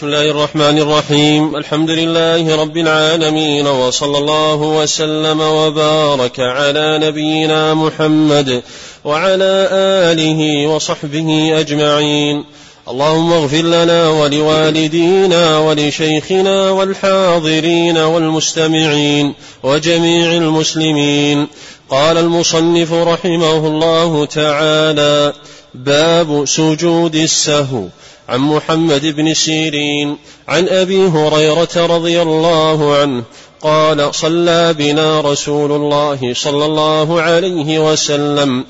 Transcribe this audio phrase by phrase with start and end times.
[0.00, 1.56] بسم الله الرحمن الرحيم.
[1.56, 8.62] الحمد لله رب العالمين وصلى الله وسلم وبارك على نبينا محمد
[9.04, 9.68] وعلى
[10.12, 12.44] آله وصحبه أجمعين.
[12.88, 21.46] اللهم اغفر لنا ولوالدينا ولشيخنا والحاضرين والمستمعين وجميع المسلمين.
[21.90, 25.32] قال المصنف رحمه الله تعالى
[25.74, 27.84] باب سجود السهو.
[28.28, 30.16] عن محمد بن سيرين.
[30.48, 33.22] عن أبي هريرة رضي الله عنه.
[33.62, 38.64] قال صلى بنا رسول الله صلى الله عليه وسلم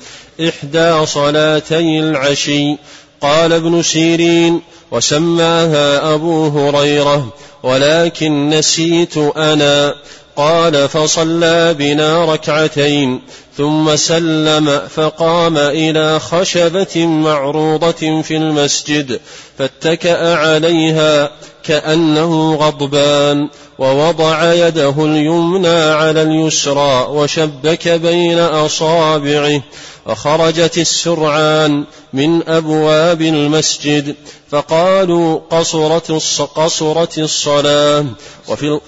[0.47, 2.75] إحدى صلاتي العشي.
[3.21, 4.61] قال ابن سيرين
[4.91, 7.33] وسماها أبو هريرة.
[7.63, 9.95] ولكن نسيت أنا.
[10.35, 13.21] قال فصلى بنا ركعتين
[13.57, 19.19] ثم سلم فقام إلى خشبة معروضة في المسجد
[19.57, 21.31] فاتكأ عليها
[21.63, 23.49] كأنه غضبان
[23.79, 29.61] ووضع يده اليمنى على اليسرى وشبك بين أصابعه
[30.05, 34.15] وخرجت السرعان من أبواب المسجد
[34.49, 36.11] فقالوا قصرت
[36.55, 38.05] قصرت الصلاة
[38.47, 38.79] وفي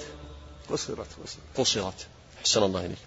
[0.74, 1.08] قصرت
[1.58, 1.94] قصرت.
[2.42, 2.98] أحسن الله إليك.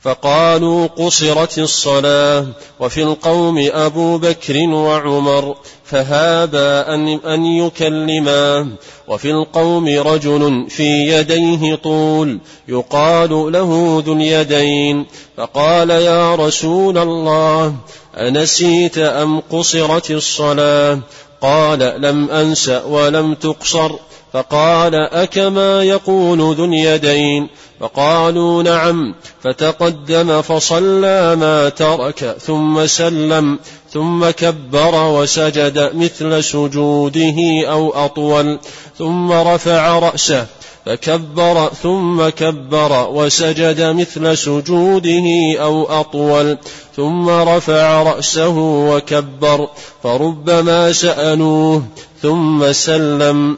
[0.00, 2.46] فقالوا قصرت الصلاة
[2.80, 8.76] وفي القوم أبو بكر وعمر فهابا أن, أن يكلما.
[9.08, 15.06] وفي القوم رجل في يديه طول يقال له ذو اليدين.
[15.36, 17.74] فقال يا رسول الله
[18.14, 20.98] أنسيت أم قصرت الصلاة؟
[21.40, 23.92] قال لم أنس ولم تقصر.
[24.34, 27.48] فقال أكما يقول ذو اليدين
[27.80, 33.58] فقالوا نعم فتقدم فصلى ما ترك ثم سلم
[33.90, 38.58] ثم كبر وسجد مثل سجوده أو أطول
[38.98, 40.46] ثم رفع رأسه
[40.86, 45.26] فكبر ثم كبر وسجد مثل سجوده
[45.58, 46.58] أو أطول
[46.96, 49.68] ثم رفع رأسه وكبر
[50.02, 51.82] فربما سألوه
[52.22, 53.56] ثم سلم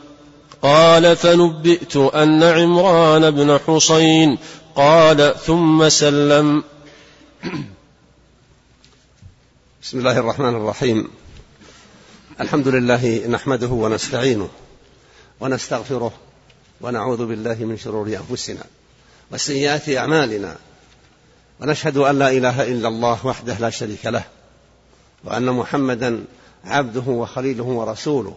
[0.66, 4.38] قال فنبئت أن عمران بن حصين
[4.75, 6.65] قال ثم سلم.
[9.82, 11.09] بسم الله الرحمن الرحيم.
[12.41, 14.49] الحمد لله نحمده ونستعينه
[15.41, 16.12] ونستغفره
[16.81, 18.65] ونعوذ بالله من شرور أنفسنا
[19.33, 20.56] وسيئات أعمالنا.
[21.60, 24.25] ونشهد أن لا إله إلا الله وحده لا شريك له
[25.25, 26.25] وأن محمدا
[26.65, 28.37] عبده وخليله ورسوله.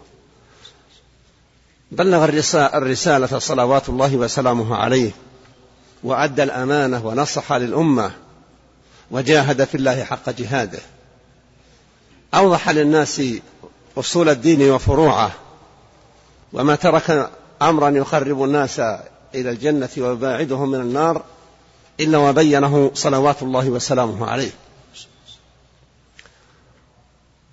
[1.91, 5.11] بلغ الرسالة صلوات الله وسلامه عليه
[6.03, 8.11] وأدى الأمانة ونصح للأمة
[9.11, 10.79] وجاهد في الله حق جهاده.
[12.33, 13.21] أوضح للناس
[13.97, 15.31] أصول الدين وفروعه
[16.53, 17.29] وما ترك
[17.61, 18.79] أمرا يخرب الناس
[19.35, 21.23] إلى الجنة ويباعدهم من النار
[21.99, 24.51] إلا وبينه صلوات الله وسلامه عليه.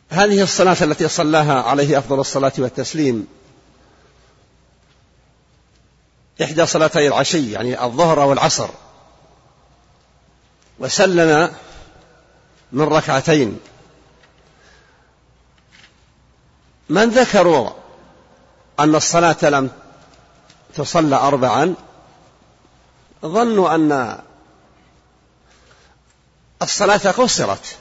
[0.08, 3.26] هذه الصلاة التي صلاها عليه أفضل الصلاة والتسليم
[6.42, 8.68] إحدى صلاتي العشي يعني الظهر والعصر.
[10.78, 11.52] وسلم
[12.72, 13.60] من ركعتين.
[16.88, 17.70] من ذكروا
[18.80, 19.70] أن الصلاة لم
[20.74, 21.74] تصلى أربعا
[23.22, 24.18] ظنوا أن
[26.62, 27.76] الصلاة قصرت.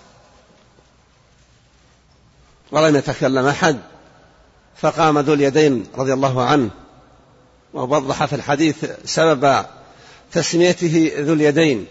[2.72, 3.80] ولم يتكلم أحد.
[4.78, 6.70] فقام ذو اليدين رضي الله عنه.
[7.75, 9.66] ووضح في الحديث سبب
[10.31, 11.86] تسميته ذو اليدين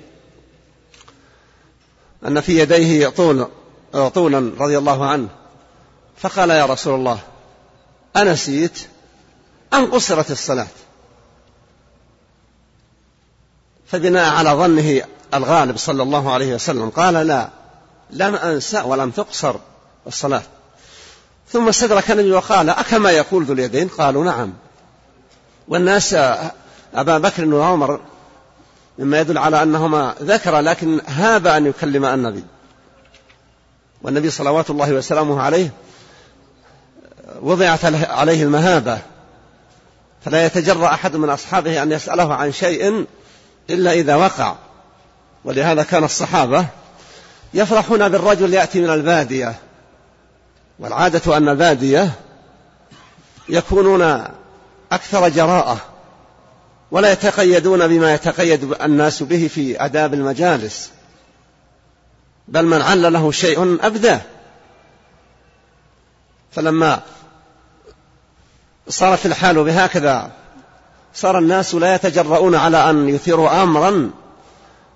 [2.27, 3.49] أن في يديه طول
[4.15, 5.29] طولا رضي الله عنه
[6.17, 7.19] فقال يا رسول الله
[8.17, 8.79] أنسيت
[9.75, 10.67] أم قصرت الصلاة.
[13.87, 15.03] فبناء على ظنه
[15.35, 17.49] الغالب صلى الله عليه وسلم قال لا
[18.11, 19.57] لم أنسى ولم تقصر
[20.07, 20.43] الصلاة.
[21.49, 24.53] ثم استدرك النبي وقال أكما يقول ذو اليدين؟ قالوا نعم.
[25.69, 26.15] والناس
[26.95, 28.01] أبا بكر وعمر
[28.99, 32.45] مما يدل على أنهما ذكر لكن هاب أن يكلم النبي.
[34.03, 35.71] والنبي صلوات الله وسلامه عليه
[37.43, 38.99] وضعت عليه المهابة.
[40.25, 43.07] فلا يتجرأ أحد من أصحابه أن يسأله عن شيء
[43.71, 44.55] إلا إذا وقع.
[45.45, 46.67] ولهذا كان الصحابة
[47.55, 49.55] يفرحون بالرجل يأتي من البادية.
[50.79, 52.11] والعادة أن البادية
[53.49, 54.25] يكونون
[54.95, 55.77] أكثر جراءة
[56.91, 60.91] ولا يتقيدون بما يتقيد الناس به في آداب المجالس
[62.49, 64.21] بل من عل له شيء أبداه
[66.53, 67.01] فلما
[68.89, 70.31] صارت الحال بهكذا
[71.15, 74.11] صار الناس لا يتجرؤون على أن يثيروا أمرا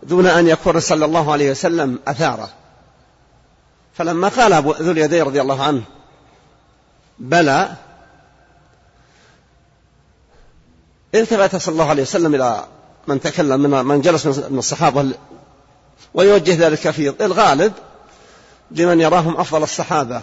[0.03, 2.49] دون أن يكون صلى الله عليه وسلم أثاره.
[3.95, 5.83] فلما قال ذو اليدين رضي الله عنه
[7.19, 7.73] بلى
[11.15, 12.65] التفت صلى الله عليه وسلم إلى
[13.07, 15.11] من تكلم من من جلس من الصحابة
[16.15, 17.73] ويوجه ذلك في الغالب
[18.71, 20.23] لمن يراهم أفضل الصحابة.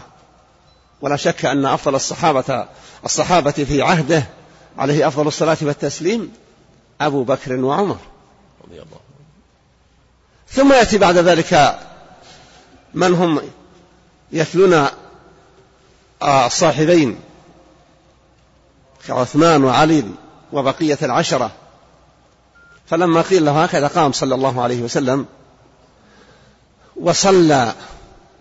[1.01, 2.67] ولا شك أن أفضل الصحابة
[3.05, 4.23] الصحابة في عهده
[4.77, 6.33] عليه أفضل الصلاة والتسليم
[7.01, 7.97] أبو بكر وعمر.
[8.65, 8.99] رضي الله
[10.49, 11.79] ثم يأتي بعد ذلك
[12.93, 13.41] من هم
[14.31, 14.87] يتلون
[16.23, 17.19] الصاحبين
[19.07, 20.05] كعثمان وعلي
[20.53, 21.51] وبقية العشرة.
[22.87, 25.25] فلما قيل له هكذا قام صلى الله عليه وسلم
[26.95, 27.73] وصلى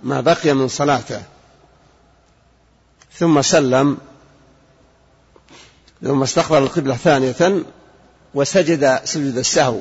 [0.02, 1.22] ما بقي من صلاته.
[3.12, 3.98] ثم سلم
[6.02, 7.62] ثم استقبل القبلة ثانية
[8.34, 9.80] وسجد سجد السهو.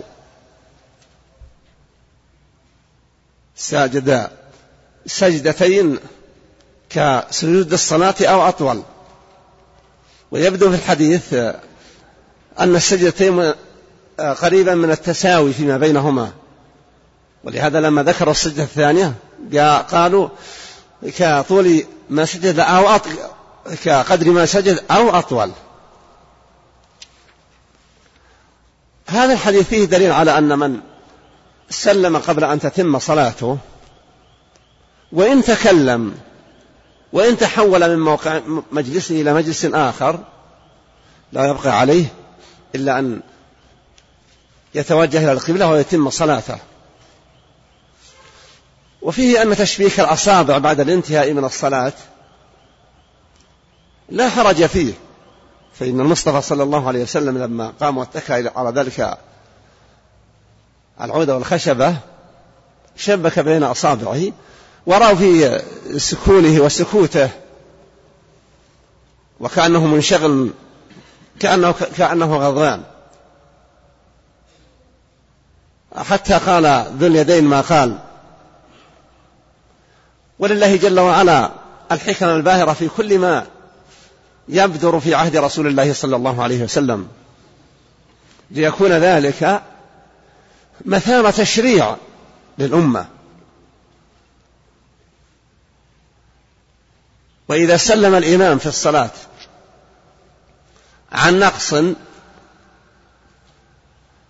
[3.56, 4.30] ساجد
[5.06, 6.00] سجدتين
[6.90, 8.84] كسجود الصلاة أو أطول.
[10.32, 11.36] ويبدو في الحديث
[12.60, 13.54] أن السجدتين
[14.42, 16.32] قريبا من التساوي فيما بينهما.
[17.44, 19.14] ولهذا لما ذكروا السجدة الثانية
[19.92, 20.30] قالوا
[21.18, 23.14] كطول ما سجد أو أطول
[23.84, 25.52] كقدر ما سجد أو أطول.
[29.08, 30.80] هذا الحديث فيه دليل على أن من
[31.70, 33.58] سلم قبل أن تتم صلاته
[35.12, 36.16] وإن تكلم
[37.14, 38.40] وإن تحول من موقع
[38.72, 40.20] مجلسه إلى مجلس آخر
[41.32, 42.06] لا يبقى عليه
[42.76, 43.22] إلا أن
[44.76, 46.58] يتوجه إلى القبلة ويتم صلاته.
[49.02, 51.94] وفيه أن تشبيك الأصابع بعد الانتهاء من الصلاة
[54.10, 54.94] لا حرج فيه
[55.74, 59.18] فإن المصطفى صلى الله عليه وسلم لما قام واتكى على ذلك
[61.02, 61.96] العود والخشبة
[62.96, 64.22] شبك بين أصابعه
[64.86, 65.62] ورأوا في
[65.98, 67.30] سكونه وسكوته
[69.40, 70.50] وكأنه منشغل
[71.44, 72.84] كأنه, كأنه غضبان.
[75.96, 76.66] حتى قال
[76.98, 78.00] ذو اليدين ما قال.
[80.40, 81.52] ولله جل وعلا
[81.92, 83.46] الحكم الباهرة في كل ما
[84.50, 87.08] يبدر في عهد رسول الله صلى الله عليه وسلم.
[88.52, 89.62] ليكون ذلك
[90.86, 91.96] مثابة تشريع
[92.58, 93.06] للأمة.
[97.48, 99.12] وإذا سلم الإمام في الصلاة
[101.14, 101.76] عن نقص.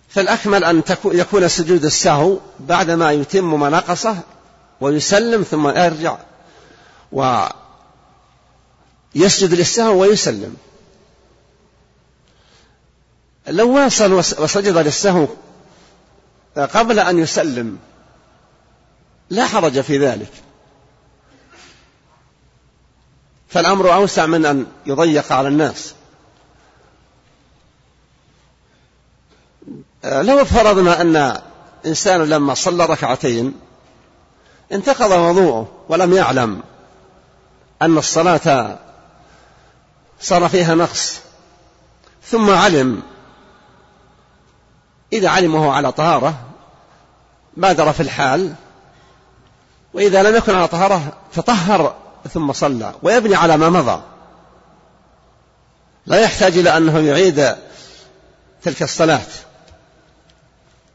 [0.08, 4.18] فالأكمل أن يكون سجود السهو بعدما يتم ما نقصه
[4.80, 6.16] ويسلم ثم يرجع
[7.12, 7.54] ويسجد
[9.54, 10.56] للسهو ويسلم.
[13.48, 15.26] لو واصل وسجد للسهو
[16.56, 17.78] قبل أن يسلم
[19.30, 20.32] لا حرج في ذلك.
[23.48, 25.94] فالأمر أوسع من أن يضيق على الناس.
[30.04, 31.40] لو فرضنا أن
[31.86, 33.54] إنسان لما صلى ركعتين
[34.72, 36.62] انتقض وضوءه ولم يعلم
[37.82, 38.78] أن الصلاة
[40.20, 41.20] صار فيها نقص
[42.24, 43.02] ثم علم
[45.12, 46.34] إذا علمه على طهارة
[47.56, 48.54] بادر في الحال
[49.94, 51.94] وإذا لم يكن على طهارة تطهر
[52.34, 54.02] ثم صلى ويبني على ما مضى.
[56.06, 57.56] لا يحتاج إلى أنه يعيد
[58.62, 59.26] تلك الصلاة.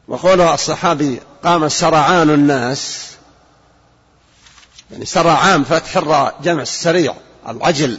[0.10, 3.10] وقوله الصحابي قام سرعان الناس
[4.92, 7.14] يعني سرعان فتح الراء جمع السريع
[7.48, 7.98] العجل.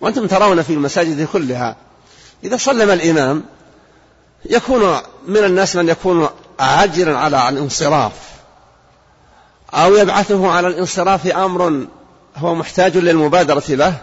[0.00, 1.76] وأنتم ترون في المساجد كلها.
[2.44, 3.44] إذا سلم الإمام
[4.44, 6.28] يكون من الناس من يكون
[6.60, 8.12] عاجلا على الانصراف
[9.74, 11.86] أو يبعثه على الانصراف أمر
[12.36, 13.96] هو محتاج للمبادرة له.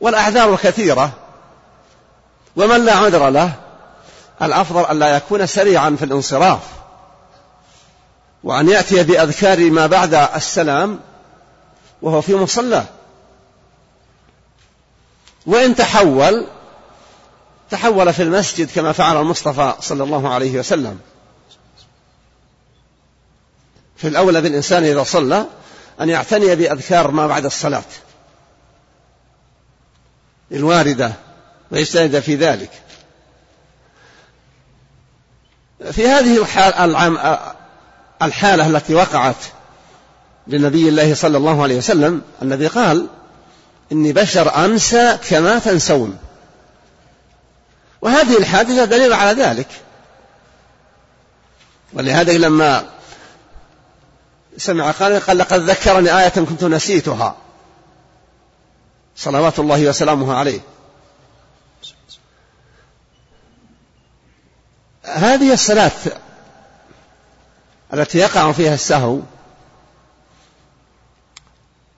[0.00, 1.12] والأعذار كثيرة
[2.56, 3.52] ومن لا عذر له
[4.42, 6.60] الأفضل أن لا يكون سريعا في الانصراف
[8.44, 11.00] وأن يأتي بأذكار ما بعد السلام
[12.02, 12.84] وهو في مصلاه
[15.46, 16.46] وإن تحول
[17.70, 21.00] تحول في المسجد كما فعل المصطفى صلى الله عليه وسلم.
[23.96, 25.46] في الأولى بالإنسان إذا صلى
[26.00, 27.84] أن يعتني بأذكار ما بعد الصلاة
[30.52, 31.12] الواردة
[31.70, 32.70] ويجتهد في ذلك.
[35.92, 36.42] في هذه
[38.22, 39.36] الحالة التي وقعت
[40.46, 43.06] لنبي الله صلى الله عليه وسلم الذي قال
[43.92, 46.18] إني بشر أنسى كما تنسون.
[48.02, 49.68] وهذه الحادثة دليل على ذلك.
[51.92, 52.84] ولهذا لما
[54.56, 57.36] سمع قال قال لقد ذكرني آية كنت نسيتها.
[59.16, 60.60] صلوات الله وسلامه عليه.
[65.14, 65.90] هذه الصلاة
[67.94, 69.20] التي يقع فيها السهو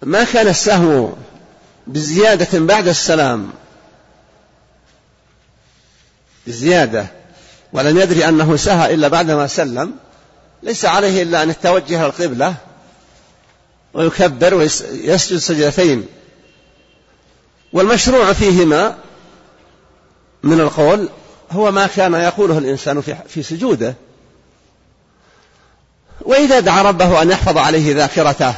[0.02, 1.12] ما كان السهو
[1.86, 3.50] بزيادة بعد السلام.
[6.46, 7.06] بزيادة.
[7.72, 9.94] ولم يدري أنه سهى إلا بعدما سلم.
[10.62, 12.54] ليس عليه إلا أن يتوجه القبلة
[13.94, 16.06] ويكبر ويسجد سجدتين.
[17.72, 18.98] والمشروع فيهما
[20.42, 21.08] من القول
[21.52, 23.94] هو ما كان يقوله الإنسان في, سجوده.
[26.20, 28.54] وإذا دعا ربه أن يحفظ عليه ذاكرته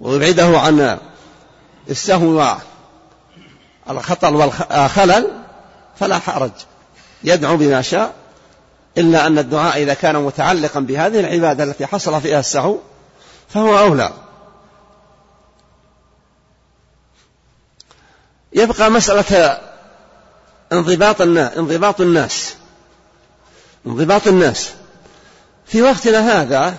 [0.00, 0.98] ويبعده عن
[1.90, 2.56] السهو
[3.86, 5.30] والخطل والخلل
[6.00, 6.50] فلا حرج.
[7.24, 8.14] يدعو بما شاء
[8.98, 12.78] إلا أن الدعاء إذا كان متعلقا بهذه العبادة التي حصل فيها السهو
[13.48, 14.12] فهو أولى.
[18.52, 19.60] يبقى مسألة
[20.72, 22.54] انضباط الناس انضباط الناس.
[23.86, 24.70] انضباط الناس.
[25.66, 26.74] في وقتنا هذا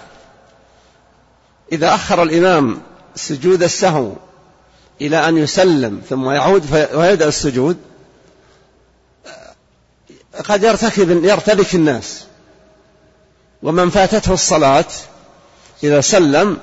[1.71, 2.81] إذا أخر الإمام
[3.15, 4.13] سجود السهو
[5.01, 7.77] إلى أن يسلم ثم يعود ويبدأ السجود
[10.45, 12.23] قد يرتكب يرتبك الناس.
[13.63, 14.85] ومن فاتته الصلاة
[15.83, 16.57] إذا سلم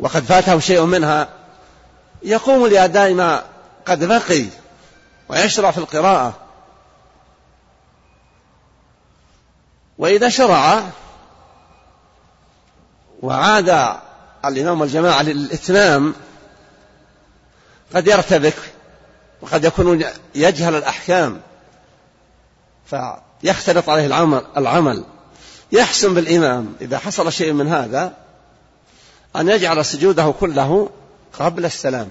[0.00, 1.28] وقد فاته شيء منها
[2.22, 3.42] يقوم لأداء ما
[3.86, 4.46] قد بقي
[5.28, 6.38] ويشرع في القراءة.
[9.98, 10.82] وإذا شرع
[13.22, 13.96] وعاد
[14.44, 16.14] الإمام والجماعة للإتمام
[17.94, 18.56] قد يرتبك
[19.40, 21.40] وقد يكون يجهل الأحكام
[22.86, 25.04] فيختلط عليه العمل, العمل.
[25.72, 28.16] يحسن بالإمام إذا حصل شيء من هذا
[29.36, 30.90] أن يجعل سجوده كله
[31.38, 32.08] قبل السلام.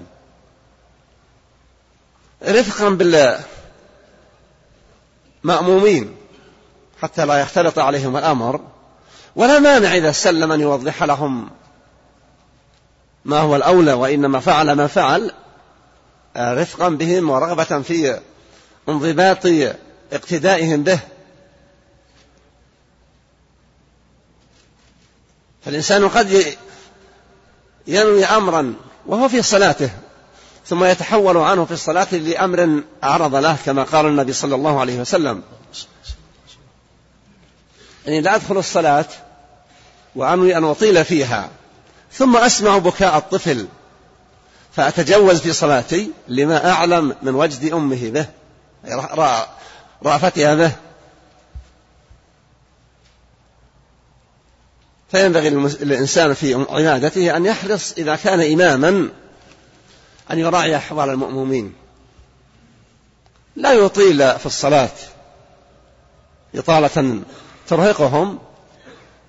[2.46, 2.88] رفقا
[5.44, 6.16] بالمأمومين
[7.02, 8.60] حتى لا يختلط عليهم الأمر.
[9.36, 11.50] ولا مانع إذا سلم أن يوضح لهم
[13.24, 15.32] ما هو الأولى وإنما فعل ما فعل.
[16.36, 18.20] رفقا بهم ورغبة في
[18.88, 19.46] انضباط
[20.12, 20.98] اقتدائهم به.
[25.64, 26.56] فالإنسان قد
[27.86, 28.74] ينوي أمرا
[29.06, 29.90] وهو في صلاته.
[30.66, 35.42] ثم يتحول عنه في الصلاة لأمر أعرض له كما قال النبي صلى الله عليه وسلم.
[38.08, 39.06] أني لا أدخل الصلاة
[40.16, 41.50] وأنوي أن أطيل فيها.
[42.12, 43.66] ثم أسمع بكاء الطفل
[44.72, 48.26] فأتجوز في صلاتي لما أعلم من وجد أمه به
[50.02, 50.72] رأفتها به.
[55.10, 59.08] فينبغي للإنسان في عبادته أن يحرص إذا كان إماما
[60.30, 61.74] أن يراعي أحوال المأمومين
[63.56, 64.90] لا يطيل في الصلاة
[66.54, 67.22] إطالة
[67.68, 68.38] ترهقهم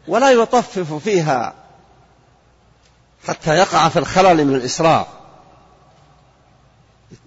[0.08, 1.54] ولا يطفف فيها
[3.28, 5.08] حتى يقع في الخلل من الإسراء.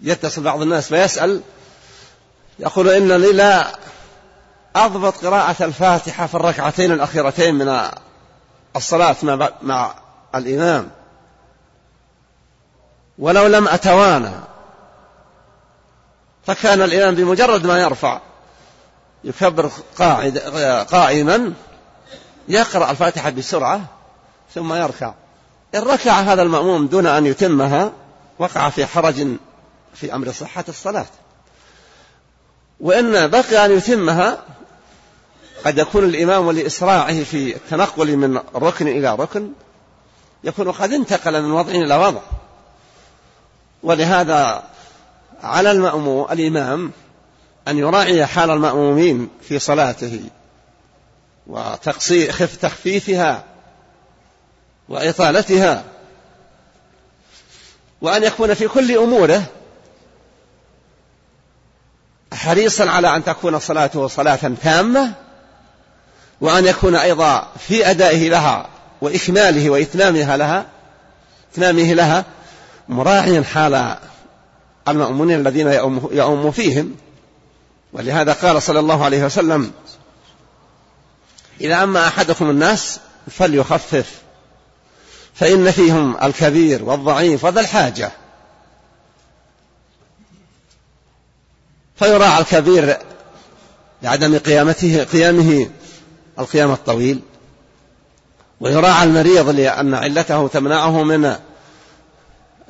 [0.02, 1.40] يتصل بعض الناس فيسأل
[2.58, 3.66] يقول إنني لا
[4.76, 7.90] أضبط قراءة الفاتحة في الركعتين الأخيرتين من
[8.76, 9.16] الصلاة
[9.62, 9.94] مع
[10.34, 10.90] الإمام.
[13.18, 14.30] ولو لم أتوانى
[16.46, 18.20] فكان الإمام بمجرد ما يرفع.
[19.24, 20.38] يكبر قاعد
[20.90, 21.52] قائما
[22.48, 23.80] يقرأ الفاتحة بسرعة
[24.54, 25.14] ثم يركع.
[25.74, 27.92] إن ركع هذا المأموم دون أن يتمها
[28.38, 29.26] وقع في حرج
[29.94, 31.06] في أمر صحة الصلاة.
[32.80, 34.38] وإن بقي أن يتمها
[35.64, 39.52] قد يكون الإمام لإسراعه في التنقل من ركن إلى ركن
[40.44, 42.20] يكون قد انتقل من وضع إلى وضع
[43.86, 44.62] ولهذا
[45.42, 46.92] على المأموم الإمام
[47.68, 50.20] أن يراعي حال المأمومين في صلاته
[51.46, 53.44] وتقصير خف تخفيفها
[54.88, 55.84] وإطالتها
[58.02, 59.42] وأن يكون في كل أموره
[62.32, 65.12] حريصا على أن تكون صلاته صلاة تامة
[66.40, 68.66] وأن يكون أيضا في أدائه لها
[69.00, 70.66] وإكماله وإتمامها لها
[71.52, 72.24] إتمامه لها
[72.88, 73.96] مراعيا حال
[74.88, 75.68] المأمونين الذين
[76.12, 76.94] يؤم فيهم.
[77.92, 79.72] ولهذا قال صلى الله عليه وسلم
[81.60, 83.00] إذا أما أحدكم الناس
[83.30, 84.20] فليخفف
[85.34, 88.10] فإن فيهم الكبير والضعيف وذا الحاجة.
[91.96, 92.98] فيراعى الكبير
[94.02, 95.70] لعدم قيامته قيامه
[96.38, 97.20] القيام الطويل.
[98.60, 101.36] ويراعى المريض لأن علته تمنعه من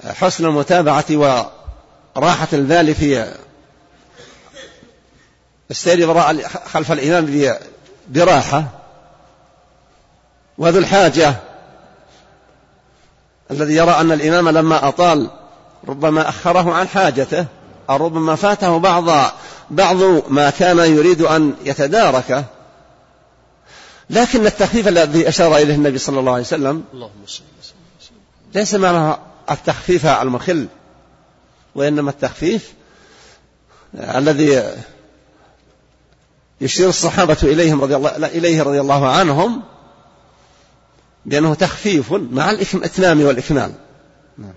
[0.04, 3.34] حسن المتابعة وراحة البال في
[5.70, 7.54] السير وراء خلف الإمام
[8.08, 8.64] براحة
[10.58, 11.34] وذو الحاجة
[13.50, 15.30] الذي يرى أن الإمام لما أطال
[15.88, 17.46] ربما أخره عن حاجته
[17.90, 19.32] أو ربما فاته بعض
[19.70, 22.44] بعض ما كان يريد أن يتداركه
[24.10, 26.84] لكن التخفيف الذي أشار إليه النبي صلى الله عليه وسلم
[28.54, 29.16] ليس معنى
[29.50, 30.68] التخفيف المخل
[31.74, 32.72] وإنما التخفيف
[33.94, 34.76] الذي
[36.60, 39.62] يشير الصحابة إليهم رضي الله إليه رضي الله عنهم
[41.26, 43.72] بأنه تخفيف مع الإتمام والإكمال
[44.38, 44.54] نعم.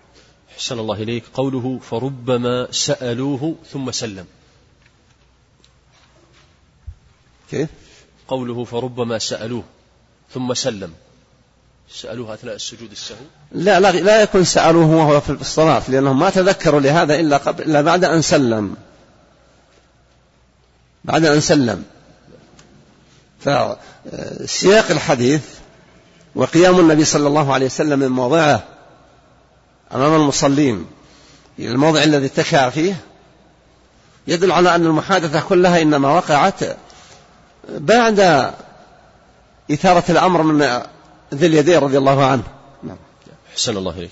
[0.53, 4.25] أحسن الله إليك قوله فربما سألوه ثم سلم
[7.51, 7.69] كيف؟
[8.27, 9.63] قوله فربما سألوه
[10.33, 10.93] ثم سلم
[11.93, 13.17] سألوه أثناء السجود السهو؟
[13.51, 17.81] لا لا, لا يكون سألوه وهو في الصلاة لأنهم ما تذكروا لهذا إلا, قبل إلا
[17.81, 18.75] بعد أن سلم.
[21.05, 21.83] بعد أن سلم.
[23.39, 25.41] فسياق الحديث
[26.35, 28.63] وقيام النبي صلى الله عليه وسلم من موضعه
[29.93, 30.85] أمام المصلين
[31.59, 32.95] إلى الموضع الذي اتكى فيه
[34.27, 36.59] يدل على أن المحادثة كلها إنما وقعت
[37.69, 38.49] بعد
[39.71, 40.81] إثارة الأمر من
[41.33, 42.43] ذي اليدين رضي الله عنه
[42.83, 42.97] نعم.
[43.53, 44.11] أحسن الله إليك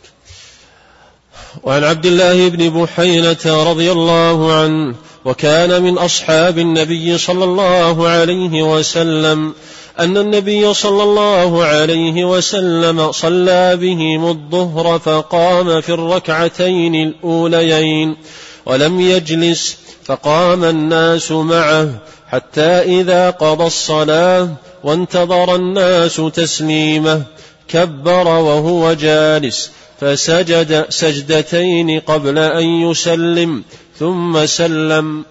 [1.63, 4.95] وعن عبد الله بن بحينة رضي الله عنه
[5.25, 9.53] وكان من أصحاب النبي صلى الله عليه وسلم
[9.99, 18.17] أن النبي صلى الله عليه وسلم صلى بهم الظهر فقام في الركعتين الأوليين
[18.65, 21.89] ولم يجلس فقام الناس معه
[22.27, 22.61] حتى
[23.01, 24.49] إذا قضى الصلاة
[24.87, 27.23] وانتظر الناس تسليمه
[27.67, 33.63] كبر وهو جالس فسجد سجدتين قبل أن يسلم
[33.99, 35.25] ثم سلم.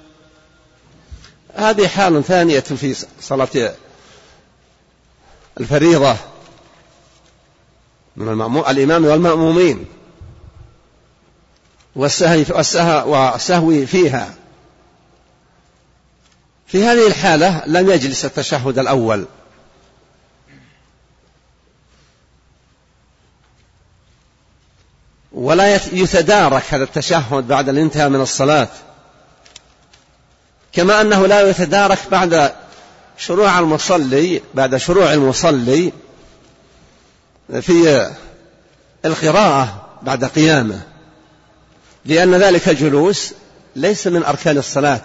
[1.55, 3.75] هذه حال ثانية في صلاة
[5.61, 6.17] الفريضة
[8.17, 9.85] من المأموم الإمام والمأمومين
[11.95, 14.35] والسهو فيها.
[16.67, 19.27] في هذه الحالة لم يجلس التشهد الأول.
[25.37, 28.69] ولا يتدارك هذا التشهد بعد الانتهاء من الصلاة.
[30.73, 32.53] كما أنه لا يتدارك بعد
[33.19, 35.93] شروع المصلي بعد شروع المصلي
[37.61, 38.11] في
[39.05, 40.81] القراءة بعد قيامة.
[42.05, 43.33] لأن ذلك الجلوس
[43.77, 45.01] ليس من أركان الصلاة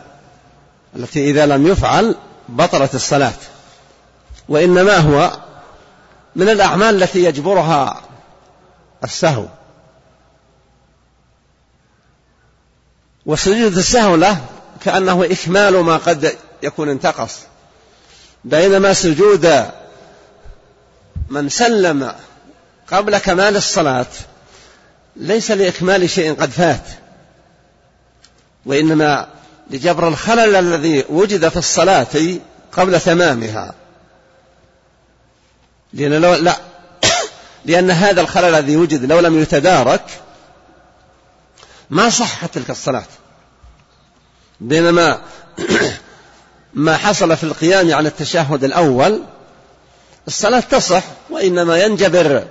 [0.96, 2.16] التي إذا لم يفعل
[2.50, 3.34] بطلت الصلاة.
[4.50, 5.32] وإنما هو
[6.36, 8.02] من الأعمال التي يجبرها
[9.04, 9.46] السهو.
[13.26, 14.42] وسجود السهو له
[14.86, 17.38] كأنه إكمال ما قد يكون انتقص.
[18.44, 19.66] بينما سجود
[21.30, 22.14] من سلم
[22.92, 24.06] قبل كمال الصلاة
[25.16, 26.84] ليس لإكمال شيء قد فات
[28.66, 29.28] وإنما
[29.70, 32.08] لجبر الخلل الذي وجد في الصلاة
[32.72, 33.74] قبل تمامها.
[35.94, 36.56] لأن لو لا
[37.66, 40.06] لأن هذا الخلل الذي وجد لو لم يتدارك
[41.92, 43.06] ما صحت تلك الصلاة.
[44.60, 45.22] بينما
[46.74, 49.24] ما حصل في القيام عن التشهد الأول
[50.28, 52.48] الصلاة تصح وإنما ينجبر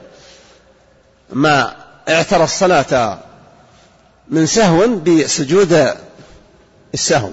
[1.33, 1.77] ما
[2.09, 3.19] اعترى الصلاة
[4.29, 5.97] من سهو بسجود
[6.95, 7.31] السهو.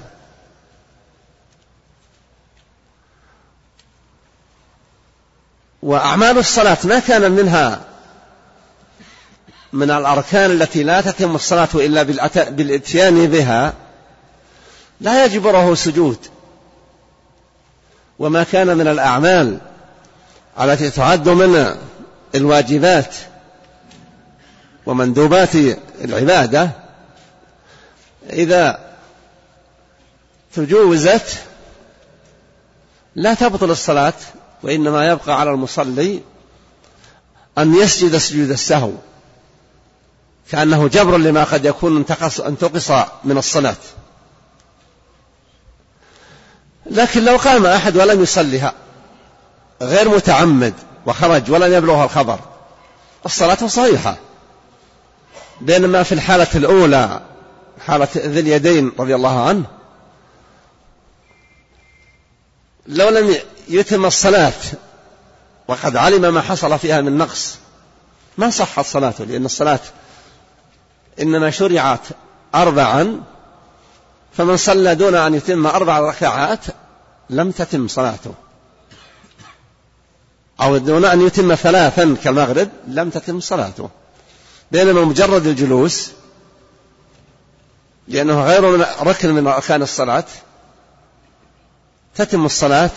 [5.83, 7.86] وأعمال الصلاة ما كان منها
[9.73, 12.03] من الأركان التي لا تتم الصلاة إلا
[12.49, 13.73] بالإتيان بها
[15.01, 16.17] لا يجبره سجود.
[18.19, 19.59] وما كان من الأعمال
[20.61, 21.75] التي تعد من
[22.35, 23.15] الواجبات
[24.85, 25.55] ومندوبات
[26.01, 26.69] العبادة
[28.29, 28.79] إذا
[30.55, 31.37] تجوزت
[33.15, 34.13] لا تبطل الصلاة
[34.63, 36.21] وإنما يبقى على المصلي
[37.57, 38.91] أن يسجد سجود السهو.
[40.51, 42.91] كأنه جبر لما قد يكون انتقص
[43.23, 43.75] من الصلاة.
[46.85, 48.73] لكن لو قام أحد ولم يصلها
[49.81, 50.73] غير متعمد
[51.05, 52.39] وخرج ولم يبلغه الخبر
[53.25, 54.17] الصلاة صحيحة.
[55.61, 57.21] بينما في الحالة الأولى
[57.87, 59.65] حالة ذي اليدين رضي الله عنه
[62.87, 63.35] لو لم
[63.67, 64.53] يتم الصلاة
[65.67, 67.55] وقد علم ما حصل فيها من نقص
[68.37, 69.79] ما صحت صلاته لأن الصلاة
[71.21, 72.07] إنما شرعت
[72.55, 73.23] أربعا
[74.37, 76.65] فمن صلى دون أن يتم أربع ركعات
[77.29, 78.33] لم تتم صلاته.
[80.61, 83.89] أو دون أن يتم ثلاثا كالمغرب لم تتم صلاته.
[84.71, 86.11] بينما مجرد الجلوس
[88.07, 90.25] لأنه غير من ركن من أركان الصلاة
[92.15, 92.91] تتم الصلاة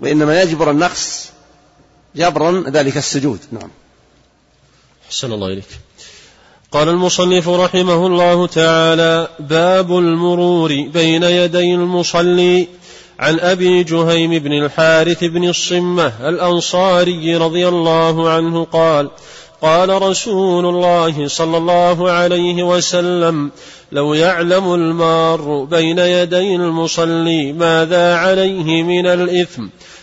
[0.00, 1.28] وإنما يجبر النقص
[2.16, 3.40] جبرا ذلك السجود.
[3.52, 3.70] نعم.
[5.08, 5.80] حسن الله إليك.
[6.74, 12.68] قال المصنف رحمه الله تعالى باب المرور بين يدي المصلي
[13.18, 19.10] عن أبي جهيم بن الحارث بن الصمة الأنصاري رضي الله عنه قال
[19.62, 23.50] قال رسول الله صلى الله عليه وسلم
[23.92, 29.62] لو يعلم المار بين يدي المصلي ماذا عليه من الإثم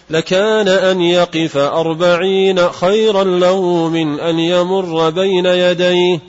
[0.10, 6.19] لكان أن يقف أربعين خيرا له من أن يمر بين يديه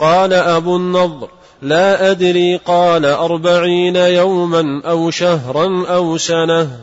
[0.00, 1.30] قال أبو النضر
[1.62, 6.80] لا أدري قال أربعين يوما أو شهرا أو سنة.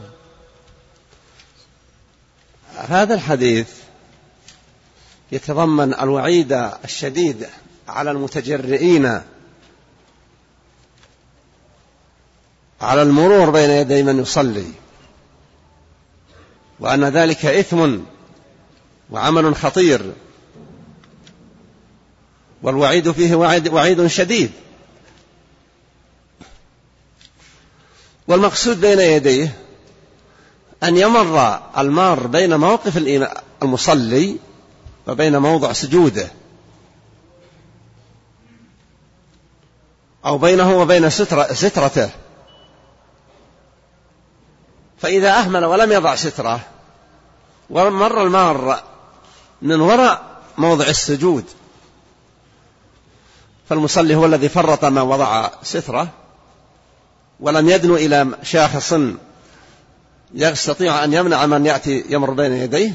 [2.76, 3.70] هذا الحديث
[5.32, 6.52] يتضمن الوعيد
[6.84, 7.48] الشديد
[7.88, 9.22] على المتجرئين
[12.82, 14.72] على المرور بين يدي من يصلي
[16.80, 17.98] وأن ذلك إثم
[19.12, 20.14] وعمل خطير.
[22.64, 24.52] والوعيد فيه وعيد, وعيد شديد.
[28.28, 29.56] والمقصود بين يديه
[30.84, 32.98] أن يمر المار بين موقف
[33.64, 34.38] المصلي
[35.08, 36.32] وبين موضع سجوده.
[40.26, 42.10] أو بينه وبين سترة سترته.
[44.98, 46.60] فإذا أهمل ولم يضع سترة
[47.70, 48.84] ومر المار
[49.62, 50.22] من وراء
[50.58, 51.46] موضع السجود
[53.70, 56.08] فالمصلي هو الذي فرط ما وضع سترة
[57.40, 58.96] ولم يدنو إلى شاخص
[60.34, 62.92] يستطيع أن يمنع من يأتي يمر بين يديه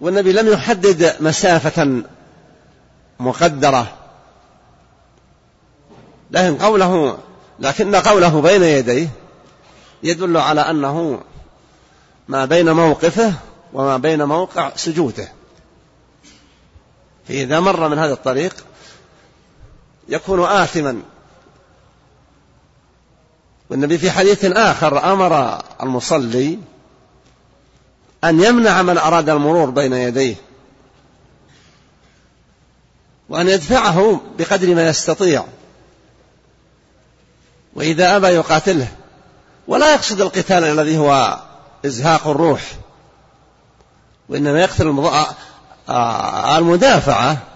[0.00, 2.02] والنبي لم يحدد مسافة
[3.20, 3.96] مقدرة.
[6.30, 7.18] لكن قوله
[7.58, 9.08] لكن قوله بين يديه
[10.02, 11.20] يدل على أنه
[12.28, 13.32] ما بين موقفه
[13.72, 15.28] وما بين موقع سجوده.
[17.28, 18.64] فإذا مر من هذا الطريق
[20.10, 21.02] يكون آثما.
[23.70, 26.58] والنبي في حديث آخر أمر المصلي
[28.24, 30.34] أن يمنع من أراد المرور بين يديه
[33.28, 35.44] وأن يدفعه بقدر ما يستطيع.
[37.74, 38.88] وإذا أبى يقاتله.
[39.68, 41.38] ولا يقصد القتال الذي هو
[41.86, 42.62] إزهاق الروح.
[44.28, 44.86] وإنما يقتل
[46.58, 47.49] المدافعة.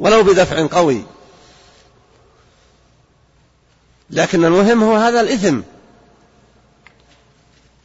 [0.00, 1.02] ولو بدفع قوي.
[4.10, 5.60] لكن المهم هو هذا الإثم.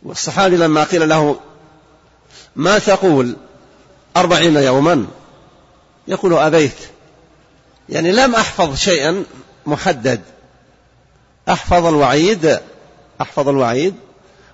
[0.03, 1.39] والصحابي لما قيل له
[2.55, 3.35] ما تقول
[4.17, 5.07] أربعين يوما؟
[6.07, 6.77] يقول أبيت.
[7.89, 9.25] يعني لم أحفظ شيئا
[9.65, 10.21] محدد.
[11.49, 12.59] أحفظ الوعيد
[13.21, 13.95] أحفظ الوعيد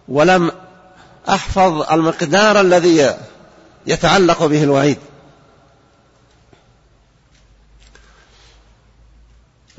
[0.07, 0.51] ولم
[1.29, 3.15] أحفظ المقدار الذي
[3.87, 4.97] يتعلق به الوعيد.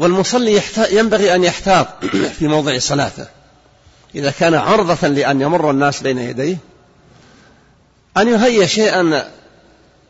[0.00, 1.86] والمصلي ينبغي أن يحتاط
[2.38, 3.26] في موضع صلاته.
[4.14, 6.56] إذا كان عرضة لأن يمر الناس بين يديه
[8.16, 9.30] أن يهيئ شيئا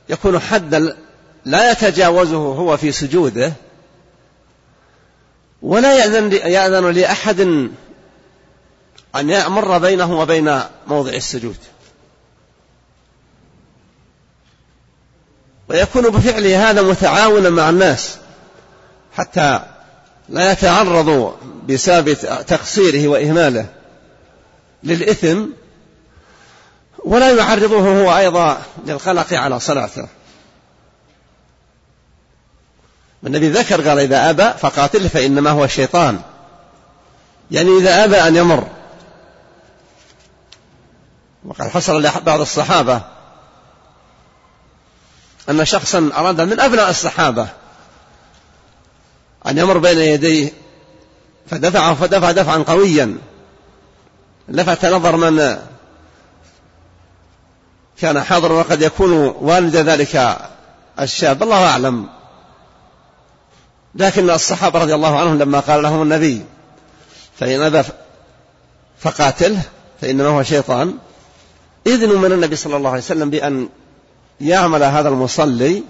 [0.09, 0.97] يكون حدا
[1.45, 3.53] لا يتجاوزه هو في سجوده
[5.63, 7.41] ولا يأذن يأذن لأحد
[9.17, 11.57] أن يمر بينه وبين موضع السجود.
[15.69, 18.19] ويكون بفعله هذا متعاونا مع الناس
[19.17, 19.70] حتى
[20.31, 21.39] لا يتعرض
[21.69, 22.15] بسبب
[22.47, 23.67] تقصيره وإهماله
[24.83, 25.47] للإثم
[27.05, 30.09] ولا يعرضه هو أيضا للقلق على صلاته.
[33.27, 36.21] النبي ذكر قال إذا أبى فقاتله فإنما هو الشيطان
[37.51, 38.69] يعني إذا أبى أن يمر.
[41.45, 43.03] وقد حصل لبعض الصحابة
[45.51, 47.49] أن شخصا أراد من أبناء الصحابة
[49.47, 50.53] أن يمر بين يديه
[51.47, 53.19] فدفعه فدفع دفعا قويا.
[54.49, 55.59] لفت نظر من
[58.01, 60.39] كان حاضرا وقد يكون والد ذلك
[61.01, 62.09] الشاب الله أعلم.
[63.95, 66.45] لكن الصحابة رضي الله عنهم لما قال لهم النبي
[67.39, 67.83] فإن أبى
[68.99, 69.63] فقاتله
[70.01, 70.99] فإنما هو شيطان.
[71.87, 73.69] إذن من النبي صلى الله عليه وسلم بأن
[74.41, 75.83] يعمل هذا المصلي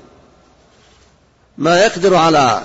[1.59, 2.63] ما يقدر على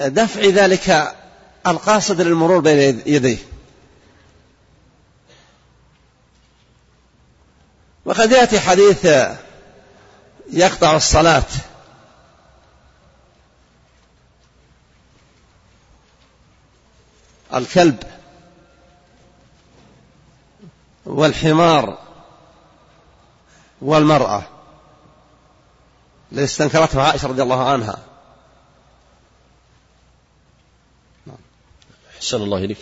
[0.00, 1.16] دفع ذلك
[1.66, 3.38] القاصد للمرور بين يديه.
[8.04, 9.04] وقد يأتي حديث
[10.52, 11.44] يقطع الصلاة.
[17.54, 18.02] الكلب
[21.06, 21.98] والحمار
[23.82, 24.42] والمرأة.
[26.32, 27.98] الذي استنكرته عائشة رضي الله عنها.
[32.26, 32.78] أحسن الله إليك.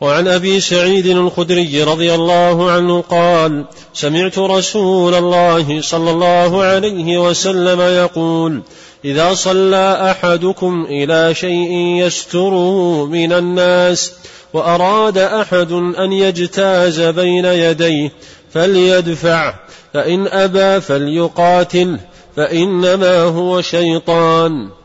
[0.00, 7.80] وعن أبي سعيد الخدري رضي الله عنه قال سمعت رسول الله صلى الله عليه وسلم
[7.80, 8.62] يقول
[9.04, 11.72] إذا صلى أحدكم إلى شيء
[12.06, 14.12] يستره من الناس
[14.52, 18.12] وأراد أحد أن يجتاز بين يديه
[18.50, 19.54] فليدفع
[19.94, 21.98] فإن أبى فليقاتل
[22.36, 24.77] فإنما هو شيطان.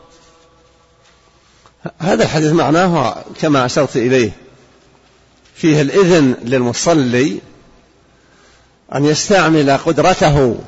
[1.98, 4.30] هذا الحديث معناه كما أشرت إليه
[5.54, 7.40] فيه الإذن للمصلي
[8.94, 10.58] أن يستعمل قدرته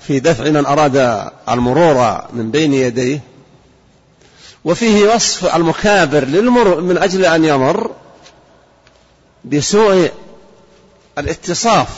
[0.00, 3.20] في دفع من أراد المرور من بين يديه
[4.64, 7.90] وفيه وصف المكابر للمر من أجل أن يمر
[9.44, 10.10] بسوء
[11.18, 11.88] الاتصاف.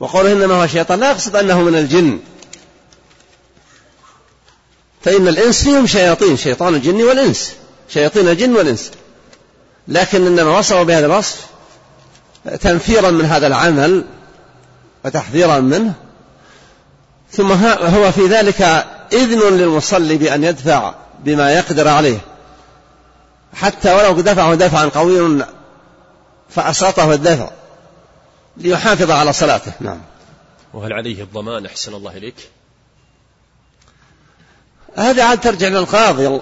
[0.00, 2.18] وقوله إنما هو شيطان لا يقصد أنه من الجن.
[5.04, 7.54] فإن الإنس فيهم شياطين شيطان الجن والإنس
[7.88, 8.90] شياطين الجن والإنس.
[9.88, 11.46] لكن إنما وصفه بهذا الوصف
[12.60, 14.04] تنفيرا من هذا العمل
[15.04, 15.94] وتحذيرا منه.
[17.30, 18.62] ثم هو في ذلك
[19.12, 22.18] إذن للمصلي بأن يدفع بما يقدر عليه.
[23.54, 25.46] حتى ولو دفعه دفعا قويا
[26.50, 27.50] فأسقطه الدفع
[28.56, 29.72] ليحافظ على صلاته.
[29.80, 30.00] نعم.
[30.74, 32.50] وهل عليه الضمان أحسن الله إليك؟
[34.96, 36.40] هذا عاد ترجع للقاضي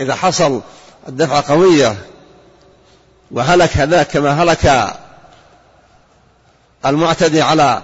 [0.00, 0.60] إذا حصل
[1.08, 1.96] الدفعة قوية
[3.30, 4.94] وهلك ذاك كما هلك
[6.86, 7.82] المعتدي على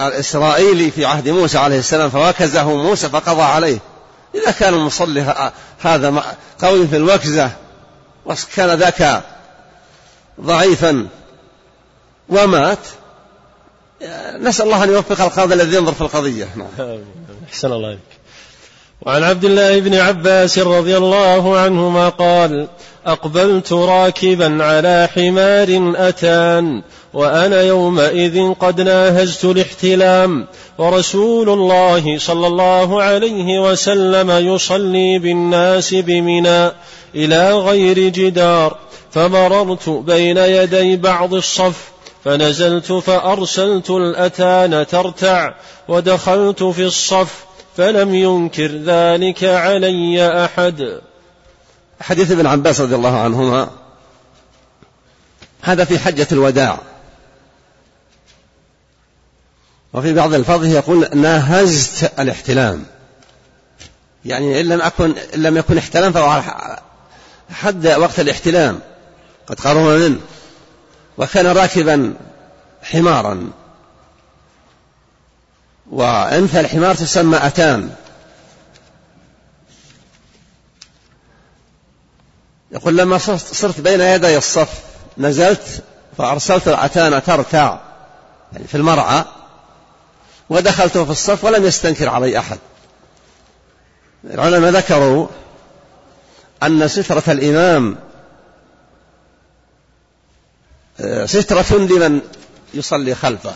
[0.00, 3.78] الإسرائيلي في عهد موسى عليه السلام فوكزه موسى فقضى عليه
[4.34, 7.50] إذا كان المصلي هذا قوي في الوكزة
[8.26, 9.22] وكان ذاك
[10.40, 11.08] ضعيفا
[12.28, 12.78] ومات
[14.38, 16.68] نسأل الله أن يوفق القاضي الذي ينظر في القضية نعم.
[17.50, 17.98] أحسن الله عليك
[19.02, 22.68] وعن عبد الله بن عباس رضي الله عنهما قال
[23.06, 26.82] أقبلت راكبا على حمار أتان
[27.14, 30.46] وأنا يومئذ قد ناهزت الاحتلام
[30.78, 36.70] ورسول الله صلى الله عليه وسلم يصلي بالناس بمنى
[37.14, 38.78] إلى غير جدار
[39.10, 41.90] فمررت بين يدي بعض الصف
[42.24, 45.54] فنزلت فأرسلت الأتان ترتع
[45.88, 47.44] ودخلت في الصف
[47.76, 51.00] فلم ينكر ذلك علي أحد.
[52.00, 53.70] حديث ابن عباس رضي الله عنهما
[55.62, 56.80] هذا في حجة الوداع.
[59.92, 62.86] وفي بعض الفاظه يقول ناهزت الاحتلام.
[64.24, 66.42] يعني إن لم اكن إن لم يكن احتلام فهو
[67.50, 68.80] حد وقت الاحتلام.
[69.46, 70.20] قد قرب منه
[71.20, 72.14] وكان راكبا
[72.82, 73.50] حمارا.
[75.90, 77.94] وأنثى الحمار تسمى أتان.
[82.72, 84.82] يقول لما صرت بين يدي الصف
[85.18, 85.82] نزلت
[86.18, 87.78] فأرسلت الأتان ترتع
[88.52, 89.24] يعني في المرعى
[90.50, 92.58] ودخلت في الصف ولم يستنكر علي أحد.
[94.24, 95.26] العلماء ذكروا
[96.62, 97.96] أن سترة الإمام
[101.26, 102.20] سترة لمن
[102.74, 103.54] يصلي خلفه.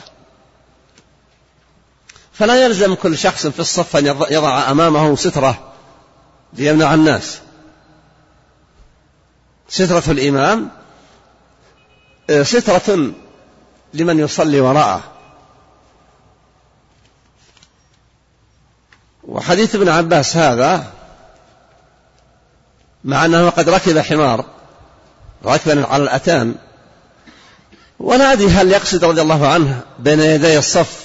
[2.33, 5.72] فلا يلزم كل شخص في الصف أن يضع أمامه سترة
[6.52, 7.40] ليمنع الناس.
[9.68, 10.70] سترة الإمام
[12.30, 13.12] آه، سترة
[13.94, 15.14] لمن يصلي وراءه.
[19.28, 20.92] وحديث ابن عباس هذا
[23.04, 24.44] مع أنه قد ركب حمار
[25.44, 26.54] راكبا على الأتان
[28.04, 31.04] ولا أدري هل يقصد رضي الله عنه بين يدي الصف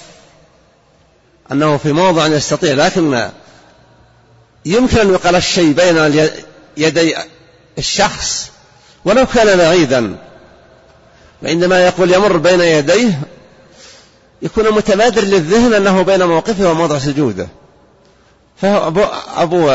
[1.52, 3.28] أنه في موضع يستطيع لكن
[4.64, 6.28] يمكن أن يقال الشيء بين
[6.76, 7.16] يدي
[7.78, 8.50] الشخص
[9.04, 10.16] ولو كان بعيدا.
[11.42, 13.20] وعندما يقول يمر بين يديه
[14.42, 17.48] يكون متبادر للذهن أنه بين موقفه وموضع سجوده.
[18.56, 19.04] فهو أبو,
[19.36, 19.70] أبو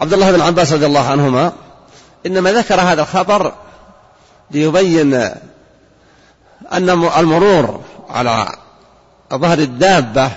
[0.00, 1.52] عبد الله بن عباس رضي الله عنهما
[2.26, 3.52] إنما ذكر هذا الخبر
[4.50, 5.30] ليبين
[6.72, 7.80] أن المرور
[8.10, 8.48] على
[9.34, 10.30] ظهر الدابة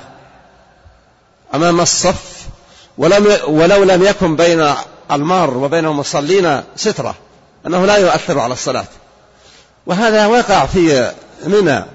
[1.53, 2.47] أمام الصف
[2.97, 4.73] ولم ولو لم يكن بين
[5.11, 7.15] المار وبين المصلين سترة
[7.67, 8.85] أنه لا يؤثر على الصلاة.
[9.85, 11.11] وهذا وقع في
[11.47, 11.85] منى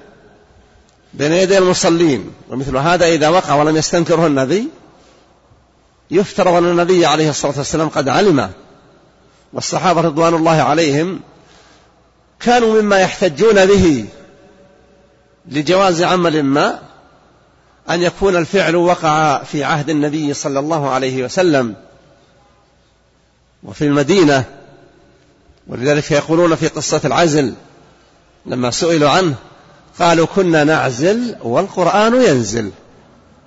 [1.15, 4.69] بين يدي المصلين ومثل هذا إذا وقع ولم يستنكره النبي
[6.11, 8.51] يفترض أن النبي عليه الصلاة والسلام قد علم
[9.53, 11.21] والصحابة رضوان الله عليهم
[12.41, 14.05] كانوا مما يحتجون به
[15.47, 16.79] لجواز عمل ما
[17.91, 21.75] أن يكون الفعل وقع في عهد النبي صلى الله عليه وسلم
[23.63, 24.45] وفي المدينة
[25.67, 27.55] ولذلك يقولون في قصة العزل
[28.47, 29.35] لما سئلوا عنه
[29.99, 32.71] قالوا كنا نعزل والقرآن ينزل.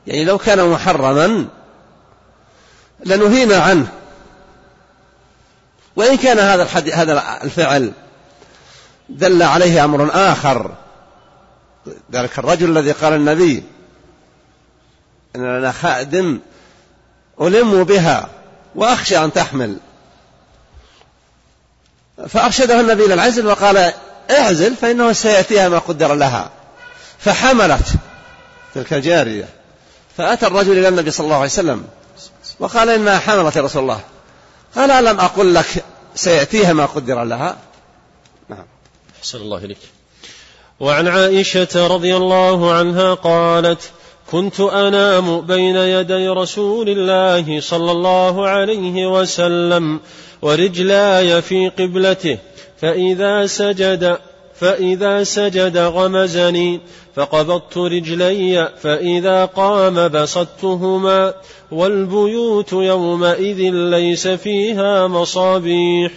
[0.08, 1.45] يعني لو كان محرما
[3.06, 3.88] لنهينا عنه.
[5.95, 7.91] وإن كان هذا هذا الفعل
[9.10, 10.75] دل عليه أمر آخر.
[12.11, 13.63] ذلك الرجل الذي قال النبي
[15.35, 16.39] إن لنا خادم
[17.41, 18.29] ألم بها
[18.75, 19.77] وأخشى أن تحمل.
[22.27, 23.93] فأرشده النبي إلى العزل وقال
[24.31, 26.49] اعزل فإنه سيأتيها ما قدر لها.
[27.19, 27.87] فحملت
[28.75, 29.49] تلك الجارية.
[30.17, 31.87] فأتى الرجل إلى النبي صلى الله عليه وسلم
[32.59, 34.01] وقال إنها حملت يا رسول الله.
[34.75, 37.57] قال ألم أقل لك سيأتيها ما قدر لها؟
[38.49, 38.65] نعم.
[39.19, 39.77] أحسن الله إليك.
[40.81, 43.91] وعن عائشة رضي الله عنها قالت
[44.31, 49.99] كنت أنام بين يدي رسول الله صلى الله عليه وسلم
[50.41, 52.37] ورجلاي في قبلته
[52.77, 54.17] فإذا سجد
[54.55, 56.79] فإذا سجد غمزني
[57.15, 61.33] فقبضت رجلي فإذا قام بسطتهما
[61.71, 66.11] والبيوت يومئذ ليس فيها مصابيح.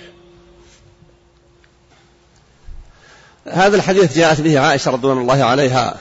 [3.50, 5.96] هذا الحديث جاءت به عائشة رضوان الله عليها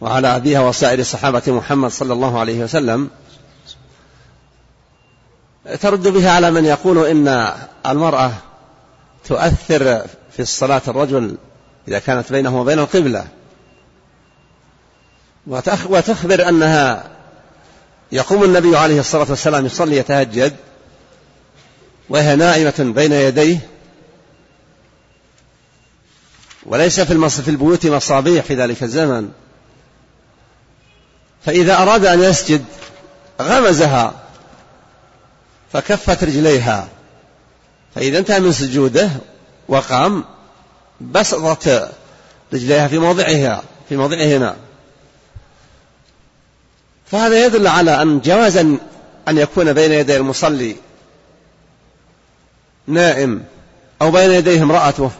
[0.00, 3.10] وعلى أبيها وسائر صحابة محمد صلى الله عليه وسلم.
[5.80, 7.54] ترد بها على من يقول إن
[7.86, 8.32] المرأة
[9.28, 11.36] تؤثر في الصلاة الرجل
[11.88, 13.26] إذا كانت بينه وبين القبلة.
[15.88, 17.04] وتخبر أنها
[18.12, 20.56] يقوم النبي عليه الصلاة والسلام يصلي يتهجد
[22.08, 23.58] وهي نائمة بين يديه
[26.66, 29.28] وليس في البيوت مصابيح في ذلك الزمن.
[31.44, 32.64] فإذا أراد أن يسجد
[33.42, 34.14] غمزها
[35.72, 36.88] فكفت رجليها.
[37.94, 39.10] فإذا انتهى من سجوده
[39.68, 40.24] وقام
[41.00, 41.90] بسطت
[42.52, 44.56] رجليها في موضعها في موضعهما.
[47.10, 48.56] فهذا يدل على أن جواز
[49.28, 50.76] أن يكون بين يدي المصلي
[52.86, 53.44] نائم
[54.02, 55.10] أو بين يديه امرأته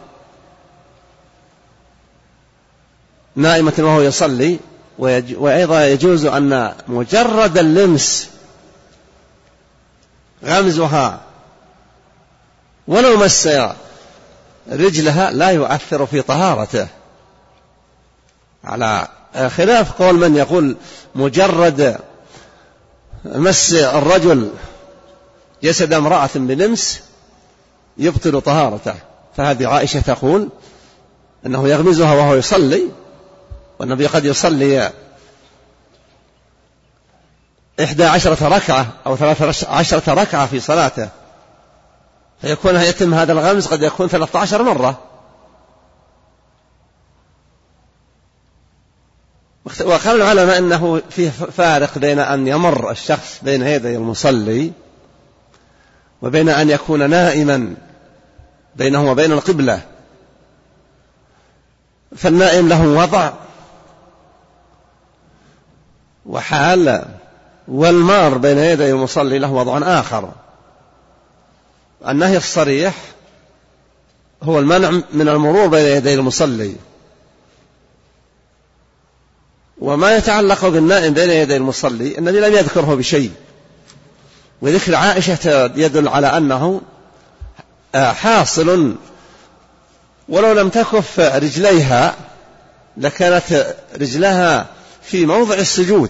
[3.37, 4.59] نائمة وهو يصلي
[5.37, 8.29] وأيضا يجوز أن مجرد اللمس
[10.45, 11.21] غمزها
[12.87, 13.49] ولو مس
[14.71, 16.87] رجلها لا يؤثر في طهارته.
[18.63, 19.07] على
[19.47, 20.77] خلاف قول من يقول
[21.15, 21.97] مجرد
[23.25, 24.51] مس الرجل
[25.63, 27.01] جسد امرأة بلمس
[27.97, 28.95] يبطل طهارته.
[29.37, 30.49] فهذه عائشة تقول
[31.45, 32.89] أنه يغمزها وهو يصلي
[33.79, 34.91] والنبي قد يصلي
[37.83, 41.09] إحدى عشرة ركعة أو ثلاثة عشرة ركعة في صلاته.
[42.41, 44.99] فيكون يتم هذا الغمز قد يكون ثلاثة عشر مرة.
[49.85, 54.71] وقال العلماء أنه فيه فارق بين أن يمر الشخص بين يدي المصلي
[56.21, 57.75] وبين أن يكون نائما
[58.75, 59.81] بينه وبين القبلة.
[62.15, 63.33] فالنائم له وضع
[66.27, 67.05] وحال
[67.67, 70.31] والمار بين يدي المصلي له وضع آخر.
[72.07, 72.95] النهي الصريح
[74.43, 76.75] هو المنع من المرور بين يدي المصلي.
[79.81, 83.31] وما يتعلق بالنائم بين يدي المصلي الذي لم يذكره بشيء.
[84.61, 86.81] وذكر عائشة يدل على أنه
[87.95, 88.95] حاصل.
[90.29, 92.15] ولو لم تكف رجليها
[92.97, 94.76] لكانت رجلها
[95.07, 96.09] في موضع السجود.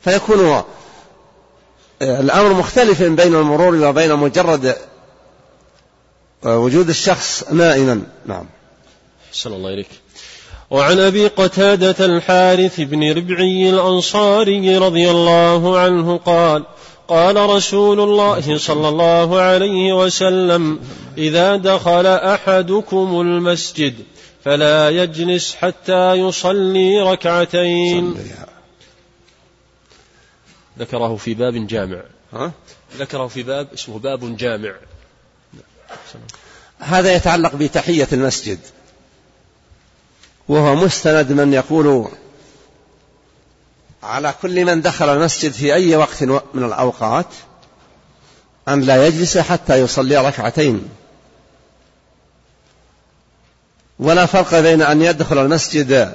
[0.00, 0.64] فيكون آه،
[2.00, 4.76] الأمر مختلف بين المرور وبين مجرد
[6.44, 8.46] وجود الشخص نائما نعم.
[9.30, 9.88] أحسن الله إليك.
[10.70, 16.64] وعن أبي قتادة الحارث بن ربعي الأنصاري رضي الله عنه قال
[17.08, 20.78] قال رسول الله صلى الله عليه وسلم
[21.18, 23.94] إذا دخل أحدكم المسجد
[24.44, 28.14] فلا يجلس حتى يصلي ركعتين.
[30.78, 32.02] ذكره في باب جامع.
[32.32, 32.52] ها؟
[32.96, 34.74] ذكره في باب اسمه باب جامع.
[36.78, 38.58] هذا يتعلق بتحية المسجد.
[40.48, 42.08] وهو مستند من يقول
[44.02, 46.22] على كل من دخل المسجد في أي وقت
[46.54, 47.26] من الأوقات
[48.68, 50.88] أن لا يجلس حتى يصلي ركعتين.
[54.00, 56.14] ولا فرق بين أن يدخل المسجد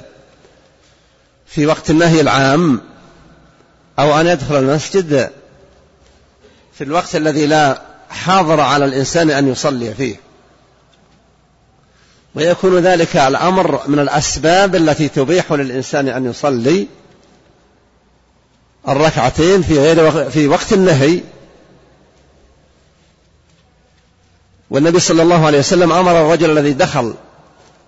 [1.46, 2.80] في وقت النهي العام
[3.98, 5.30] أو أن يدخل المسجد
[6.72, 10.16] في الوقت الذي لا حاضر على الإنسان أن يصلي فيه.
[12.34, 16.86] ويكون ذلك الأمر من الأسباب التي تبيح للإنسان أن يصلي
[18.88, 21.20] الركعتين في غير في وقت النهي.
[24.70, 27.14] والنبي صلى الله عليه وسلم أمر الرجل الذي دخل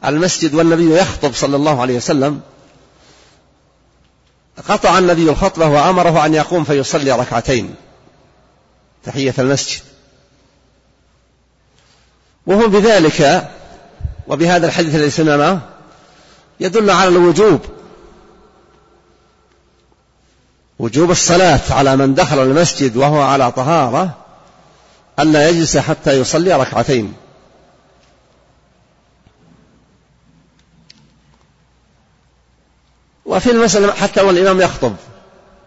[0.04, 2.40] المسجد والنبي يخطب صلى الله عليه وسلم
[4.68, 7.74] قطع النبي الخطبة وأمره أن يقوم فيصلي ركعتين.
[9.04, 9.80] تحية المسجد.
[12.46, 13.50] وهو بذلك
[14.28, 15.60] وبهذا الحديث الذي سمعناه
[16.60, 17.60] يدل على الوجوب.
[20.78, 24.16] وجوب الصلاة على من دخل المسجد وهو على طهارة
[25.18, 27.14] ألا يجلس حتى يصلي ركعتين.
[33.28, 34.96] وفي المسألة حتى والإمام يخطب.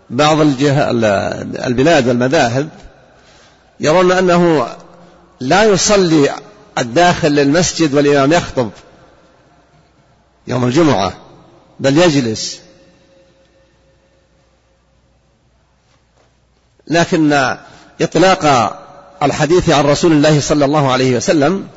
[0.10, 0.92] بعض الجهة
[1.68, 2.70] البلاد والمذاهب
[3.80, 4.68] يرون أنه
[5.40, 6.36] لا يصلي
[6.78, 8.70] الداخل للمسجد والإمام يخطب
[10.48, 11.14] يوم الجمعة
[11.80, 12.62] بل يجلس.
[16.88, 17.58] لكن
[18.02, 18.46] إطلاق
[19.24, 21.68] الحديث عن رسول الله صلى الله عليه وسلم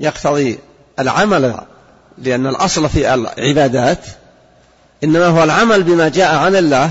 [0.00, 0.58] يقتضي
[0.98, 1.60] العمل
[2.18, 4.06] لأن الأصل في العبادات
[5.04, 6.90] إنما هو العمل بما جاء عن الله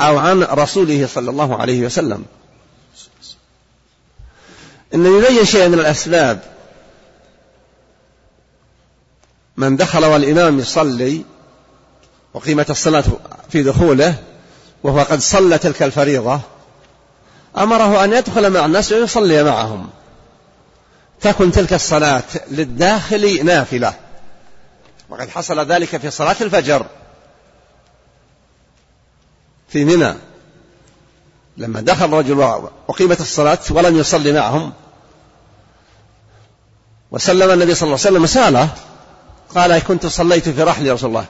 [0.00, 2.24] أو عن رسوله صلى الله عليه وسلم.
[4.94, 6.40] إن يبين شيئا من الأسباب
[9.56, 11.24] من دخل والإمام يصلي
[12.34, 13.04] وقيمة الصلاة
[13.50, 14.14] في دخوله
[14.82, 16.40] وهو قد صلى تلك الفريضة
[17.58, 19.90] أمره أن يدخل مع الناس ويصلي معهم.
[21.20, 23.94] تكن تلك الصلاة للداخل نافلة.
[25.12, 26.86] وقد حصل ذلك في صلاة الفجر.
[29.68, 30.14] في منى.
[31.56, 34.72] لما دخل رجل وقيمة الصلاة ولم يصلي معهم.
[37.10, 38.68] وسلم النبي صلى الله عليه وسلم سأله
[39.54, 41.26] قال كنت صليت في رحل رسول الله.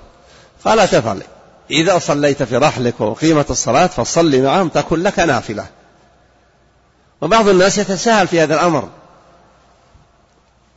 [0.65, 1.23] قال تفعل.
[1.71, 5.67] إذا صليت في رحلك وقيمة الصلاة فصلي معهم تكن لك نافلة.
[7.21, 8.89] وبعض الناس يتساهل في هذا الأمر.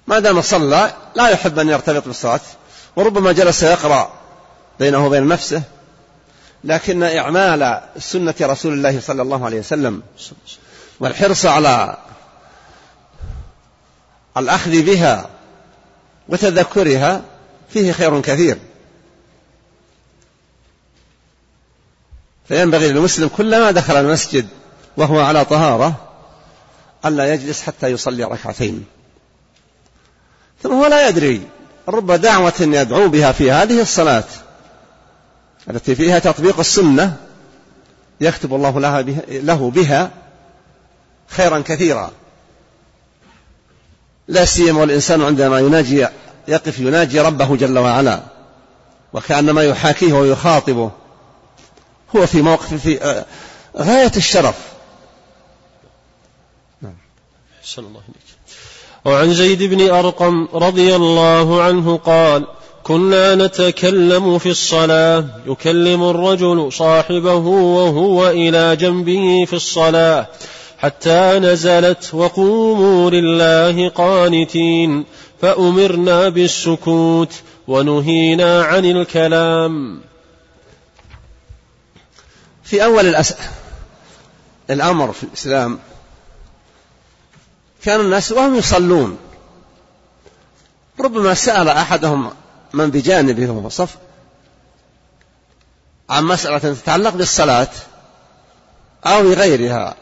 [0.07, 2.39] ما دام صلى لا يحب أن يرتبط بالصلاة.
[2.95, 4.13] وربما جلس يقرأ
[4.79, 5.63] بينه وبين نفسه
[6.63, 10.03] لكن إعمال سنة رسول الله صلى الله عليه وسلم
[10.99, 11.97] والحرص على
[14.37, 15.29] الأخذ بها
[16.29, 17.21] وتذكرها
[17.69, 18.57] فيه خير كثير.
[22.47, 24.47] فينبغي للمسلم كلما دخل المسجد
[24.97, 25.95] وهو على طهارة
[27.05, 28.85] ألا يجلس حتى يصلي ركعتين.
[30.63, 31.47] ثم هو لا يدري
[31.87, 34.23] رب دعوة يدعو بها في هذه الصلاة
[35.69, 37.17] التي فيها تطبيق السنة
[38.21, 40.11] يكتب الله لها بها له بها
[41.27, 42.11] خيرا كثيرا.
[44.27, 46.07] لا سيما والإنسان عندما يناجي
[46.47, 48.19] يقف يناجي ربه جل وعلا
[49.13, 50.91] وكأنما يحاكيه ويخاطبه
[52.15, 53.23] هو في موقف في
[53.77, 54.55] غاية الشرف.
[56.81, 56.97] نعم.
[57.77, 58.24] الله إليك.
[59.05, 62.47] وعن زيد بن أرقم رضي الله عنه قال
[62.83, 70.27] كنا نتكلم في الصلاة يكلم الرجل صاحبه وهو إلى جنبه في الصلاة
[70.77, 75.05] حتى نزلت وقوموا لله قانتين
[75.41, 77.33] فأمرنا بالسكوت
[77.67, 80.01] ونهينا عن الكلام.
[82.63, 83.33] في أول الأس...
[84.69, 85.79] الأمر في الإسلام
[87.85, 89.17] كان الناس وهم يصلون.
[90.99, 92.31] ربما سأل أحدهم
[92.73, 93.95] من بجانبه وهو صف
[96.09, 97.67] عن مسألة تتعلق بالصلاة
[99.05, 99.95] أو بغيرها.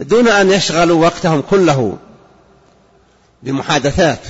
[0.00, 1.98] دون أن يشغلوا وقتهم كله
[3.42, 4.20] بمحادثات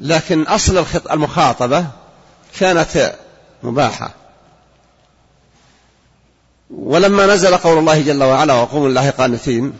[0.00, 1.86] لكن أصل المخاطبة
[2.58, 3.14] كانت
[3.62, 4.10] مباحة.
[6.70, 9.72] ولما نزل قول الله جل وعلا وقوموا الله قانتين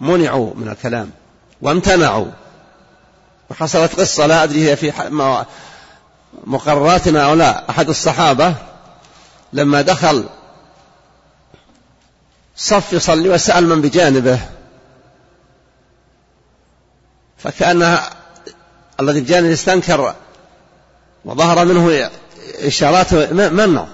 [0.00, 1.10] منعوا من الكلام
[1.62, 2.30] وامتنعوا
[3.50, 4.92] وحصلت قصة لا أدري هي في
[6.44, 7.70] مقرراتنا أو لا.
[7.70, 8.54] أحد الصحابة
[9.52, 10.28] لما دخل
[12.56, 14.38] صف يصلي وسأل من بجانبه
[17.38, 17.98] فكأن
[19.00, 20.14] الذي بجانبه استنكر
[21.24, 22.10] وظهر منه
[22.58, 23.86] إشارات منع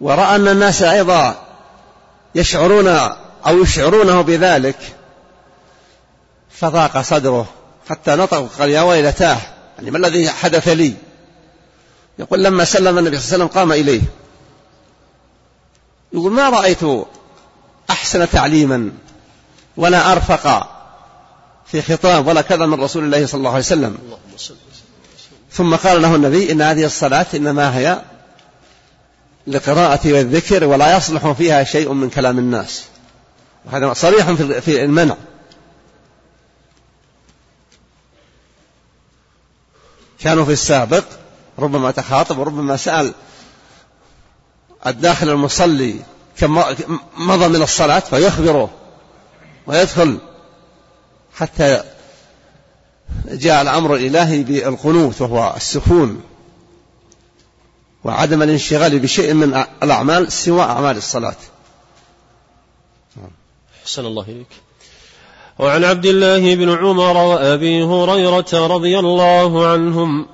[0.00, 1.34] ورأى أن الناس أيضا
[2.34, 3.16] يشعرون
[3.46, 4.78] أو يشعرونه بذلك.
[6.50, 7.46] فضاق صدره
[7.88, 9.38] حتى نطق قال يا ويلتاه
[9.78, 10.94] يعني ما الذي حدث لي؟
[12.18, 14.02] يقول لما سلم النبي صلى الله عليه وسلم قام إليه.
[16.12, 16.80] يقول ما رأيت
[17.90, 18.90] أحسن تعليما
[19.76, 20.68] ولا أرفق
[21.66, 23.98] في خطاب ولا كذا من رسول الله صلى الله عليه وسلم.
[25.52, 28.02] ثم قال له النبي إن هذه الصلاة إنما هي
[29.46, 32.84] لقراءة والذكر ولا يصلح فيها شيء من كلام الناس.
[33.66, 35.16] وهذا صريح في المنع.
[40.20, 41.04] كانوا في السابق
[41.58, 43.14] ربما تخاطب وربما سأل
[44.86, 46.00] الداخل المصلي
[46.38, 46.62] كم
[47.16, 48.70] مضى من الصلاة فيخبره
[49.66, 50.18] ويدخل
[51.34, 51.82] حتى
[53.28, 56.22] جاء الأمر الإلهي بالقنوت وهو السكون
[58.04, 61.36] وعدم الانشغال بشيء من الأعمال سوى أعمال الصلاة.
[63.86, 64.46] أحسن الله إليك.
[65.58, 70.26] وعن عبد الله بن عمر وأبي هريرة رضي الله عنهم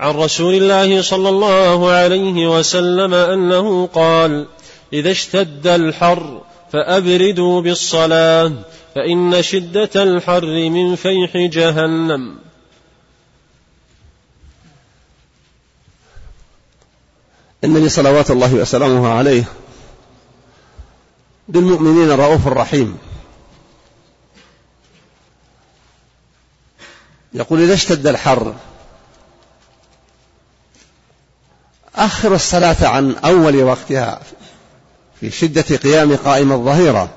[0.00, 4.46] عن رسول الله صلى الله عليه وسلم أنه قال
[4.92, 6.42] إذا اشتد الحر
[6.72, 8.52] فأبردوا بالصلاة
[8.94, 12.38] فإن شدة الحر من فيح جهنم.
[17.64, 19.44] النبي صلوات الله وسلامه عليه
[21.48, 22.98] بالمؤمنين رؤوف رحيم.
[27.34, 28.54] يقول إذا اشتد الحر
[31.96, 34.20] أخر الصلاة عن أول وقتها
[35.20, 37.08] في شدة قيام قائم الظهيرة.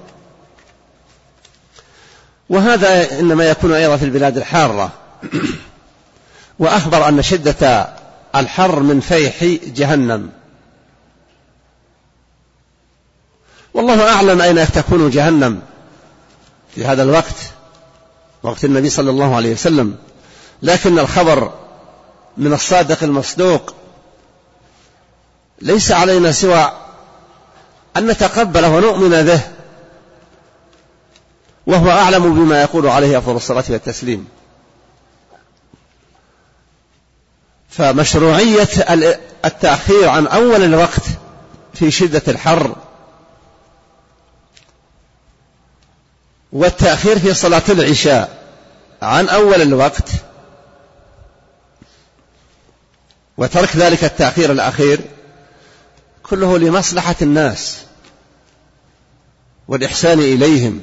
[2.49, 4.91] وهذا إنما يكون أيضا في البلاد الحارة.
[6.59, 7.89] وأخبر أن شدة
[8.35, 10.31] الحر من فيح جهنم.
[13.77, 15.61] والله أعلم أين تكون جهنم
[16.75, 17.35] في هذا الوقت
[18.43, 19.95] وقت النبي صلى الله عليه وسلم.
[20.61, 21.53] لكن الخبر
[22.37, 23.75] من الصادق المصدوق
[25.61, 26.71] ليس علينا سوى
[27.97, 29.41] أن نتقبله ونؤمن به
[31.67, 34.27] وهو أعلم بما يقول عليه أفضل الصلاة والتسليم.
[37.69, 38.69] فمشروعية
[39.45, 41.03] التأخير عن أول الوقت
[41.73, 42.75] في شدة الحر
[46.51, 48.37] والتأخير في صلاة العشاء
[49.01, 50.09] عن أول الوقت
[53.37, 54.99] وترك ذلك التأخير الأخير
[56.23, 57.77] كله لمصلحة الناس
[59.67, 60.81] والإحسان إليهم.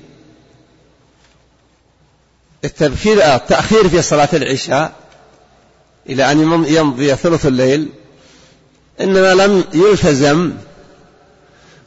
[2.64, 4.92] التبكير التأخير في صلاة العشاء
[6.08, 7.88] إلى أن يمضي ثلث الليل
[9.00, 10.52] إنما لم يلتزم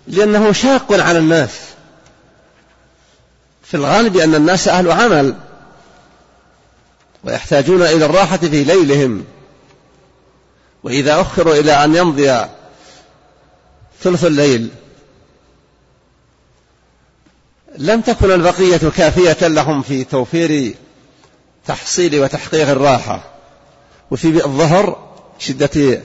[0.08, 1.52] لأنه شاق على الناس.
[3.68, 5.36] في الغالب أن الناس أهل عمل
[7.24, 9.26] ويحتاجون إلى الراحة في ليلهم.
[10.84, 12.46] وإذا أخروا إلى أن يمضي
[14.02, 14.70] ثلث الليل
[17.78, 20.76] لم تكن البقية كافية لهم في توفير
[21.66, 23.24] تحصيل وتحقيق الراحة.
[24.12, 26.02] وفي الظهر شدة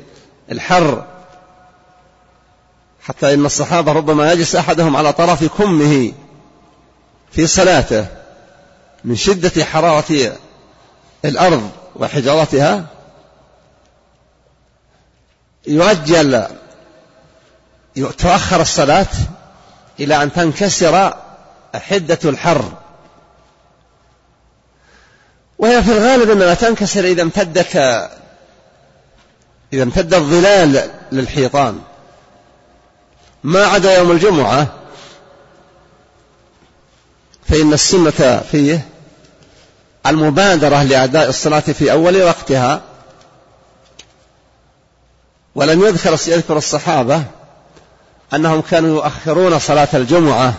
[0.53, 1.07] الحر
[3.03, 6.13] حتى إن الصحابة ربما يجلس أحدهم على طرف كمه.
[7.33, 8.07] في صلاته
[9.05, 10.39] من شدة حرارة
[11.25, 12.85] الأرض وحجارتها
[15.67, 16.47] يؤجل
[18.19, 19.07] تؤخر الصلاة
[20.01, 21.15] إلى أن تنكسر
[21.75, 22.73] حدة الحر.
[25.59, 27.77] وهي في الغالب أنها تنكسر إذا امتدت
[29.73, 31.81] إذا امتد الظلال للحيطان.
[33.45, 34.82] ما عدا يوم الجمعة
[37.53, 38.87] فإن السنة فيه
[40.07, 42.81] المبادرة لأداء الصلاة في أول وقتها
[45.55, 47.25] ولم يذكر يذكر الصحابة
[48.35, 50.55] أنهم كانوا يؤخرون صلاة الجمعة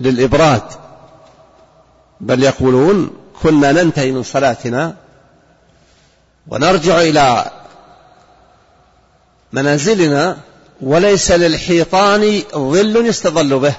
[0.00, 0.62] للإبراد
[2.20, 3.10] بل يقولون
[3.42, 4.94] كنا ننتهي من صلاتنا
[6.48, 7.50] ونرجع إلى
[9.52, 10.36] منازلنا
[10.80, 13.74] وليس للحيطان ظل يستظل به.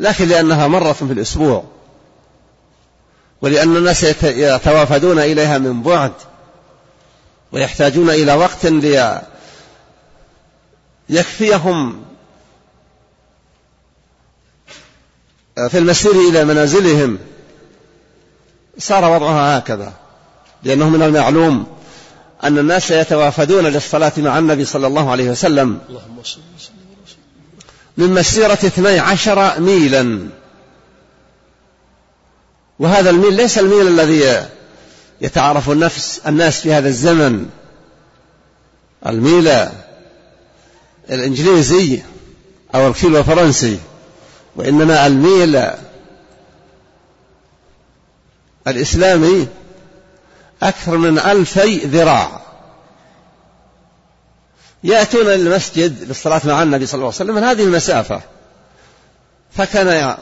[0.00, 1.64] لكن لأنها مرة في الأسبوع.
[3.42, 6.12] ولأن الناس يتوافدون إليها من بعد.
[7.52, 8.66] ويحتاجون إلى وقت
[11.08, 12.02] ليكفيهم
[15.68, 17.18] في المسير إلى منازلهم.
[18.78, 19.92] صار وضعها هكذا.
[20.62, 21.66] لأنه من المعلوم
[22.44, 25.78] أن الناس يتوافدون للصلاة مع النبي صلى الله عليه وسلم.
[27.96, 30.28] من مسيرة اثني عشر ميلا.
[32.78, 34.48] وهذا الميل ليس الميل الذي
[35.20, 37.46] يتعارف النفس الناس في هذا الزمن.
[39.06, 39.68] الميل
[41.10, 42.02] الإنجليزي
[42.74, 43.78] أو الكيلو الفرنسي
[44.56, 45.70] وإنما الميل
[48.68, 49.48] الإسلامي
[50.62, 52.39] أكثر من ألفي ذراع.
[54.84, 58.20] يأتون للمسجد للصلاة مع النبي صلى الله عليه وسلم من هذه المسافة.
[59.50, 60.16] فكان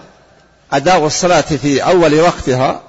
[0.72, 2.82] أداء الصلاة في أول وقتها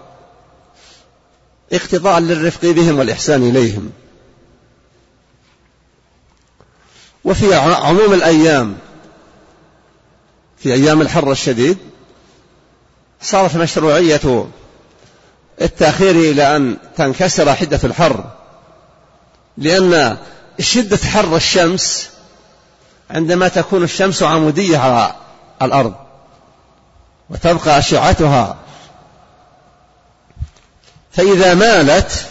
[1.74, 3.92] اقتضاء للرفق بهم والإحسان إليهم.
[7.24, 8.78] وفي عموم الأيام
[10.58, 11.78] في أيام الحر الشديد
[13.22, 14.48] صارت مشروعية
[15.62, 18.24] التأخير إلى أن تنكسر حدة الحر
[19.58, 20.18] لأن
[20.60, 22.10] شدة حر الشمس
[23.10, 25.16] عندما تكون الشمس عمودية على
[25.62, 25.94] الأرض
[27.30, 28.58] وتبقى أشعتها.
[31.12, 32.26] فإذا مالت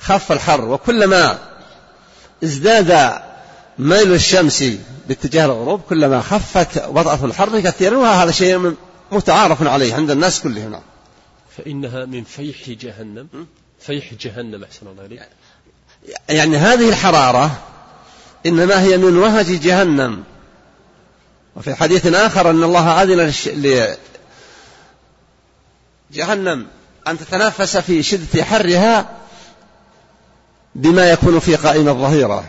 [0.00, 1.38] خف الحر وكلما
[2.44, 3.20] ازداد
[3.78, 4.64] ميل الشمس
[5.08, 8.74] باتجاه الغروب كلما خفت وضعة الحر كثيرا وهذا شيء
[9.12, 10.80] متعارف عليه عند الناس كلهم.
[11.56, 13.28] فإنها من فيح جهنم.
[13.80, 15.28] فيح جهنم أحسن الله عليك
[16.28, 17.50] يعني هذه الحرارة
[18.46, 20.24] إنما هي من وهج جهنم.
[21.56, 23.32] وفي حديث آخر أن الله أذن
[26.10, 26.66] لجهنم
[27.08, 29.08] أن تتنافس في شدة حرها
[30.74, 32.44] بما يكون في قائم الظهيرة.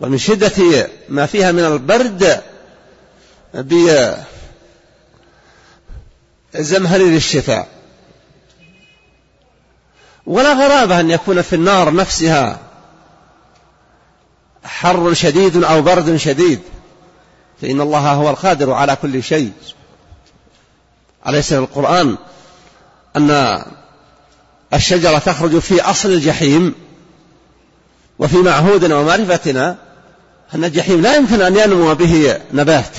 [0.00, 2.42] ومن شدة ما فيها من البرد
[6.54, 7.68] بزمهرير الشتاء
[10.26, 12.65] ولا غرابة أن يكون في النار نفسها
[14.66, 16.60] حر شديد أو برد شديد.
[17.62, 19.52] فإن الله هو القادر على كل شيء.
[21.28, 22.16] أليس في القرآن
[23.16, 23.62] أن
[24.74, 26.74] الشجرة تخرج في أصل الجحيم
[28.18, 29.76] وفي معهودنا ومعرفتنا
[30.54, 32.96] أن الجحيم لا يمكن أن ينمو به نبات.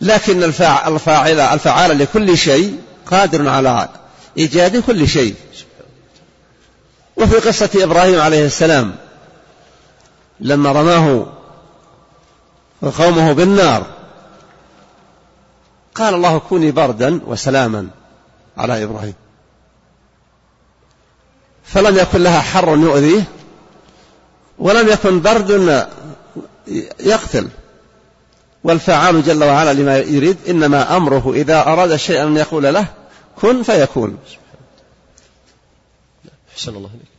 [0.00, 3.88] لكن الفاعل الفعال لكل شيء قادر على
[4.38, 5.34] إيجاد كل شيء.
[7.16, 8.94] وفي قصة إبراهيم عليه السلام
[10.40, 11.26] لما رماه
[12.98, 13.86] قومه بالنار.
[15.94, 17.88] قال الله كوني بردا وسلاما
[18.56, 19.14] على إبراهيم.
[21.64, 23.24] فلم يكن لها حر يؤذيه
[24.58, 25.88] ولم يكن برد
[27.00, 27.48] يقتل.
[28.64, 32.86] والفعال جل وعلا لما يريد إنما أمره إذا أراد شيئا أن يقول له
[33.40, 34.18] كن فيكون.
[36.52, 37.11] أحسن الله عليك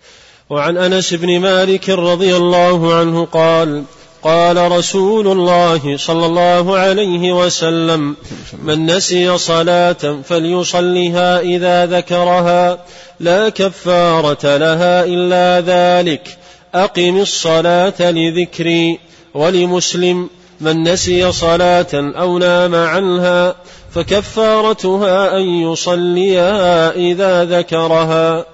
[0.50, 3.84] وعن أنس بن مالك رضي الله عنه قال
[4.24, 8.16] قال رسول الله صلى الله عليه وسلم
[8.64, 12.86] من نسي صلاة فليصلها إذا ذكرها
[13.20, 16.38] لا كفارة لها إلا ذلك
[16.76, 19.00] أقم الصلاة لذكري
[19.34, 20.30] ولمسلم
[20.62, 23.56] من نسي صلاة أو نام عنها
[23.96, 28.53] فكفارتها أن يصليها إذا ذكرها.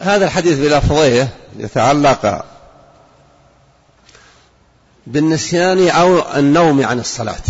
[0.00, 2.44] هذا الحديث بلفظيه يتعلق
[5.06, 7.42] بالنسيان أو النوم عن الصلاة.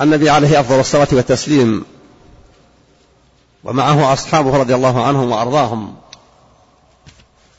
[0.00, 1.84] النبي عليه أفضل الصلاة والتسليم
[3.64, 5.96] ومعه أصحابه رضي الله عنهم وأرضاهم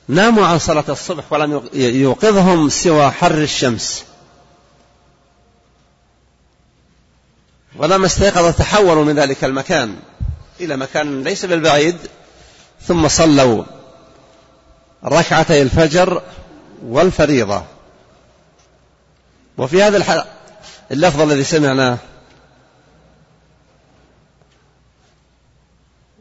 [0.07, 4.03] ناموا عن صلاة الصبح ولم يوقظهم سوى حر الشمس.
[7.75, 9.95] ولما استيقظوا تحولوا من ذلك المكان.
[10.59, 11.97] إلى مكان ليس بالبعيد
[12.81, 13.63] ثم صلوا
[15.05, 16.21] ركعتي الفجر
[16.85, 17.63] والفريضة.
[19.57, 20.25] وفي هذا
[20.91, 21.97] اللفظ الذي سمعناه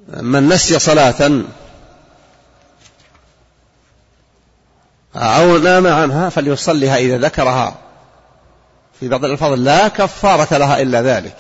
[0.09, 1.43] من نسي صلاة
[5.15, 7.79] أو نام عنها فليصليها إذا ذكرها.
[9.01, 11.37] في بعض الألفاظ لا كفارة لها إلا ذلك.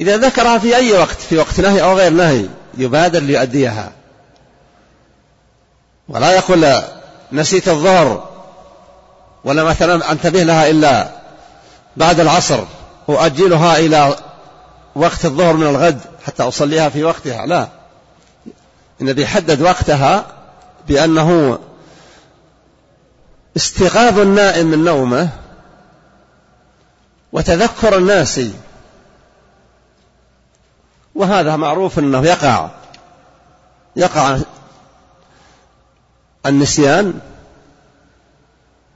[0.00, 2.46] إذا ذكرها في أي وقت؟ في وقت نهي أو غير نهي
[2.78, 3.92] يبادر ليؤديها.
[6.08, 6.74] ولا يقول
[7.32, 8.28] نسيت الظهر
[9.44, 11.08] ولا مثلا أنتبه لها إلا
[11.96, 12.64] بعد العصر
[13.08, 14.16] أؤجلها إلى
[14.94, 17.46] وقت الظهر من الغد حتى أصليها في وقتها.
[17.46, 17.68] لا.
[19.00, 20.26] النبي حدد وقتها
[20.88, 21.58] بأنه
[23.56, 25.28] استيقاظ النائم من نومه
[27.32, 28.40] وتذكر الناس
[31.14, 32.70] وهذا معروف أنه يقع.
[33.96, 34.38] يقع
[36.46, 37.20] النسيان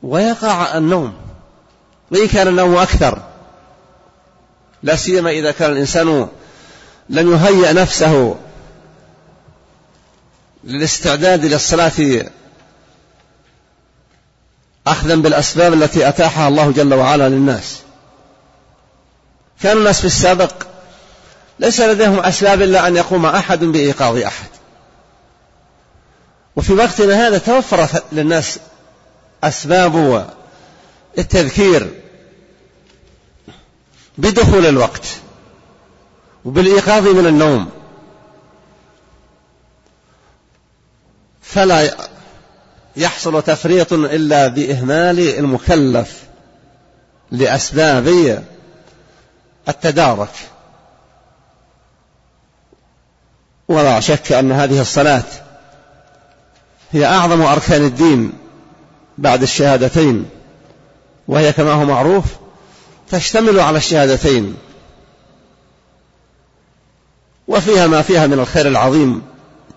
[0.03, 1.15] ويقع النوم.
[2.11, 3.23] وإن كان النوم أكثر
[4.83, 6.29] لا سيما إذا كان الإنسان
[7.09, 8.37] لم يهيئ نفسه
[10.65, 12.25] للاستعداد للصلاة
[14.87, 17.81] أخذا بالأسباب التي أتاحها الله جل وعلا للناس.
[19.63, 20.53] كان الناس في السابق
[21.59, 24.49] ليس لديهم أسباب إلا أن يقوم أحد بإيقاظ أحد.
[26.57, 28.59] وفي وقتنا هذا توفرت للناس
[29.45, 30.27] أسباب
[31.19, 32.01] التذكير
[34.19, 35.07] بدخول الوقت
[36.45, 37.71] وبالإيقاظ من النوم.
[41.43, 41.97] فلا
[42.97, 46.23] يحصل تفريط إلا بإهمال المكلف
[47.31, 48.45] لأسباب
[49.69, 50.31] التدارك.
[53.69, 55.23] ولا شك أن هذه الصلاة
[56.93, 58.33] هي أعظم أركان الدين
[59.19, 60.25] بعد الشهادتين
[61.29, 62.25] وهي كما هو معروف
[63.11, 64.57] تشتمل على الشهادتين
[67.49, 69.23] وفيها ما فيها من الخير العظيم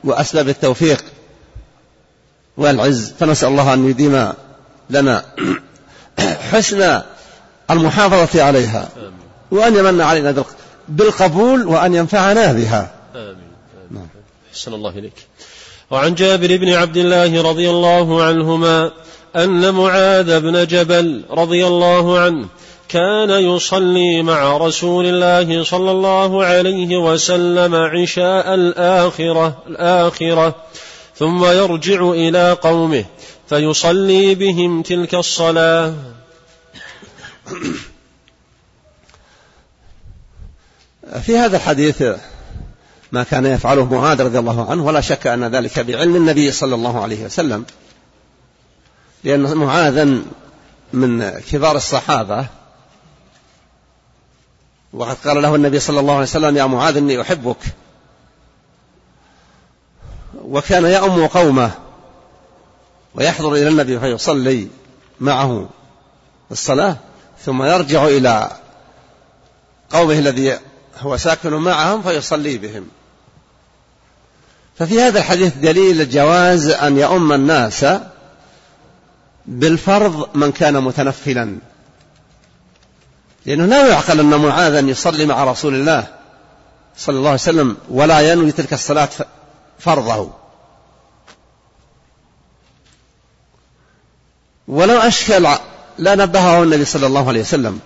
[0.03, 1.03] وأسباب التوفيق
[2.57, 4.33] والعز فنسأل الله أن يديم
[4.89, 5.25] لنا
[6.51, 7.01] حسن
[7.71, 8.89] المحافظة عليها
[9.51, 10.43] وأن يمن علينا
[10.88, 12.96] بالقبول وأن ينفعنا بها.
[14.58, 15.14] أحسن الله إليك.
[15.91, 18.91] وعن جابر بن عبد الله رضي الله عنهما
[19.36, 22.47] أن معاذ بن جبل رضي الله عنه
[22.89, 30.55] كان يصلي مع رسول الله صلى الله عليه وسلم عشاء الآخرة الآخرة
[31.16, 33.05] ثم يرجع إلى قومه
[33.49, 35.93] فيصلي بهم تلك الصلاة.
[41.22, 42.03] في هذا الحديث
[43.12, 47.01] ما كان يفعله معاذ رضي الله عنه ولا شك أن ذلك بعلم النبي صلى الله
[47.01, 47.66] عليه وسلم.
[49.24, 50.22] لأن معاذا
[50.93, 52.47] من كبار الصحابة
[54.93, 57.58] وقد قال له النبي صلى الله عليه وسلم يا معاذ إني أحبك.
[60.41, 61.72] وكان يأم قومه
[63.16, 64.68] ويحضر إلى النبي فيصلي
[65.20, 65.70] معه
[66.51, 66.97] الصلاة
[67.45, 68.51] ثم يرجع إلى
[69.91, 70.60] قومه الذي
[70.99, 72.88] هو ساكن معهم فيصلي بهم.
[74.80, 77.86] ففي هذا الحديث دليل جواز أن يؤم الناس
[79.45, 81.57] بالفرض من كان متنفلا.
[83.45, 86.07] لأنه لا يعقل أن معاذا يصلي مع رسول الله
[86.97, 89.09] صلى الله عليه وسلم ولا ينوي تلك الصلاة
[89.80, 90.32] فرضه.
[94.67, 95.47] ولو أشكل
[95.97, 97.80] لا نبهه النبي صلى الله عليه وسلم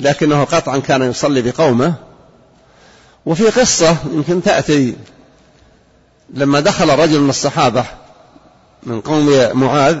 [0.00, 1.94] لكنه قطعا كان يصلي بقومه.
[3.26, 4.96] وفي قصة يمكن تأتي
[6.30, 7.84] لما دخل رجل من الصحابة
[8.82, 10.00] من قوم معاذ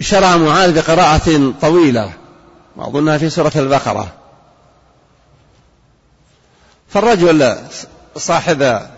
[0.00, 2.12] شرع معاذ بقراءة طويلة
[2.76, 4.08] وأظنها في سورة البقرة.
[6.88, 7.56] فالرجل
[8.16, 8.88] صاحب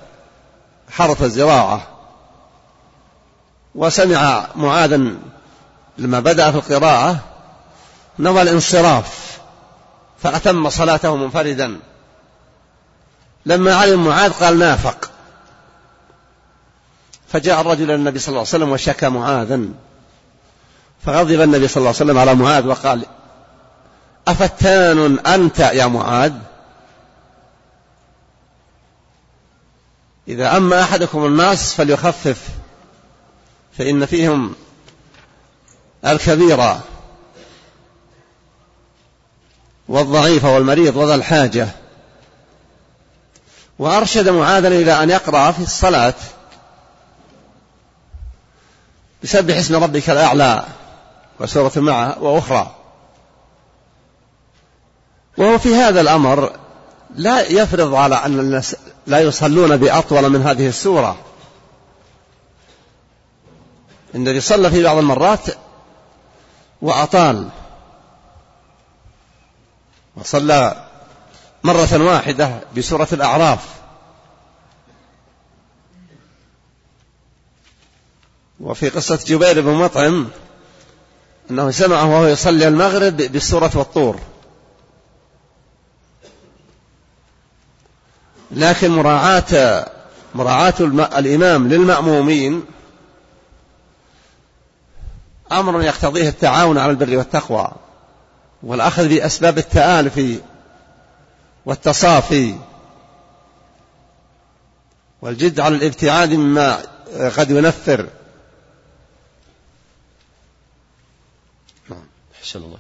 [0.91, 1.87] حرث الزراعة
[3.75, 4.97] وسمع معاذا
[5.99, 7.19] لما بدأ في القراءة
[8.19, 9.39] نوى الانصراف
[10.23, 11.81] فأتم صلاته منفردا.
[13.47, 15.12] لما علم معاذ قال نافق.
[17.33, 19.61] فجاء الرجل إلى النبي صلى الله عليه وسلم وشكى معاذا.
[21.07, 23.07] فغضب النبي صلى الله عليه وسلم على معاذ وقال
[24.29, 26.33] أفتان أنت يا معاذ؟
[30.29, 32.49] إذا أما أحدكم الناس فليخفف
[33.79, 34.55] فإن فيهم
[36.07, 36.77] الكبير
[39.89, 41.69] والضعيف والمريض وذا الحاجة.
[43.79, 46.15] وأرشد معاذا إلى أن يقرأ في الصلاة
[49.23, 50.65] بسبح اسم ربك الأعلى
[51.41, 52.75] وسورة معه وأخرى.
[55.39, 56.53] وهو في هذا الأمر
[57.15, 61.17] لا يفرض على أن الناس لا يصلون بأطول من هذه السورة.
[64.15, 65.47] النبي صلى في بعض المرات
[66.83, 67.49] وأطال
[70.17, 70.87] وصلى
[71.63, 73.82] مرة واحدة بسورة الأعراف.
[78.63, 80.29] وفي قصة جبير بن مطعم
[81.51, 84.21] أنه سمعه وهو يصلي المغرب بالسورة والطور.
[88.51, 89.87] لكن مراعاة
[90.35, 90.75] مراعاة
[91.19, 92.65] الإمام للمأمومين
[95.53, 97.73] أمر يقتضيه التعاون على البر والتقوى
[98.63, 100.41] والأخذ بأسباب التآلف
[101.67, 102.55] والتصافي
[105.23, 106.79] والجد على الابتعاد مما
[107.37, 108.09] قد ينفر.
[112.43, 112.79] أحسن الله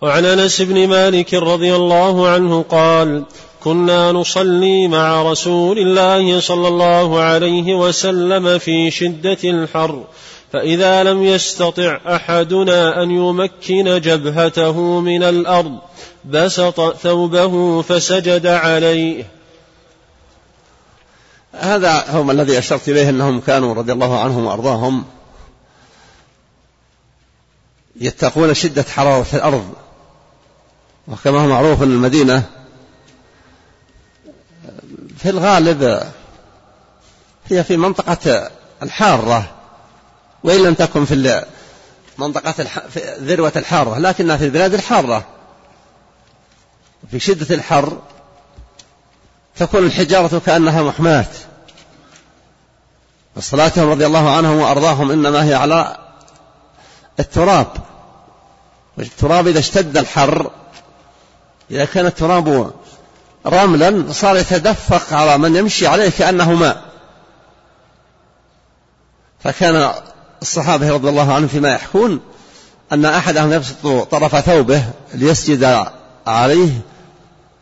[0.00, 3.24] وعن أنس بن مالك رضي الله عنه قال
[3.64, 10.04] كنا نصلي مع رسول الله صلى الله عليه وسلم في شدة الحر
[10.52, 15.78] فإذا لم يستطع أحدنا أن يمكن جبهته من الأرض
[16.24, 19.26] بسط ثوبه فسجد عليه.
[21.52, 25.04] هذا هم الذي أشرت إليه أنهم كانوا رضي الله عنهم وأرضاهم.
[27.96, 29.74] يتقون شدة حرارة الأرض
[31.08, 32.42] وكما هو معروف أن المدينة
[35.18, 36.12] في الغالب
[37.50, 38.50] هي في منطقة
[38.82, 39.54] الحارة
[40.44, 41.44] وإن لم تكن في
[42.18, 42.52] منطقة.
[42.90, 45.24] في ذروة الحارة لكنها في البلاد الحارة
[47.10, 47.98] في شدة الحر
[49.56, 51.26] تكون الحجارة كأنها محماة
[53.36, 56.01] وصلاتهم رضي الله عنهم وأرضاهم إنما هي على
[57.20, 57.66] التراب.
[58.98, 60.50] والتراب إذا اشتد الحر
[61.70, 62.72] إذا كان التراب
[63.46, 66.82] رملا صار يتدفق على من يمشي عليه كأنه ماء.
[69.40, 69.92] فكان
[70.42, 72.20] الصحابة رضي الله عنهم فيما يحكون
[72.92, 74.84] أن أحدهم يبسط طرف ثوبه
[75.14, 75.86] ليسجد
[76.26, 76.70] عليه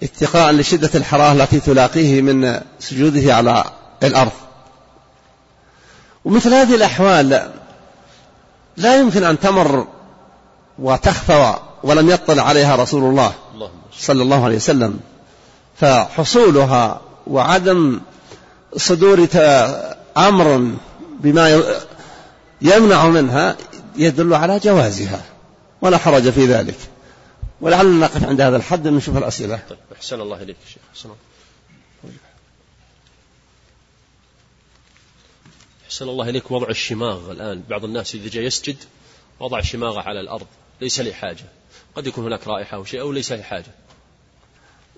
[0.03, 3.65] اتقاء لشدة الحرارة التي تلاقيه من سجوده على
[4.03, 4.33] الأرض.
[6.25, 7.51] ومثل هذه الأحوال
[8.77, 9.87] لا يمكن أن تمر
[10.79, 13.33] وتخفى ولم يطلع عليها رسول الله
[13.99, 15.01] صلى الله عليه وسلم.
[15.77, 18.01] فحصولها وعدم
[18.77, 19.27] صدور
[20.17, 20.75] أمر
[21.21, 21.63] بما
[22.63, 23.57] يمنع منها
[23.97, 25.23] يدل على جوازها
[25.83, 26.77] ولا حرج في ذلك.
[27.61, 29.61] ولعلنا نقف عند هذا الحد ونشوف الأسئلة.
[29.69, 31.07] طيب أحسن الله إليك شيخ.
[35.91, 37.63] أحسن الله إليك وضع الشماغ الآن.
[37.71, 38.77] بعض الناس إذا جاء يسجد
[39.41, 40.47] وضع شماغه على الأرض
[40.81, 41.45] ليس لحاجة
[41.97, 43.73] قد يكون هناك رائحة أو شيء أو ليس لحاجة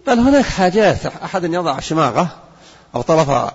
[0.07, 1.07] بل هناك حاجات.
[1.07, 2.37] أحد يضع شماغه
[2.95, 3.53] أو طرف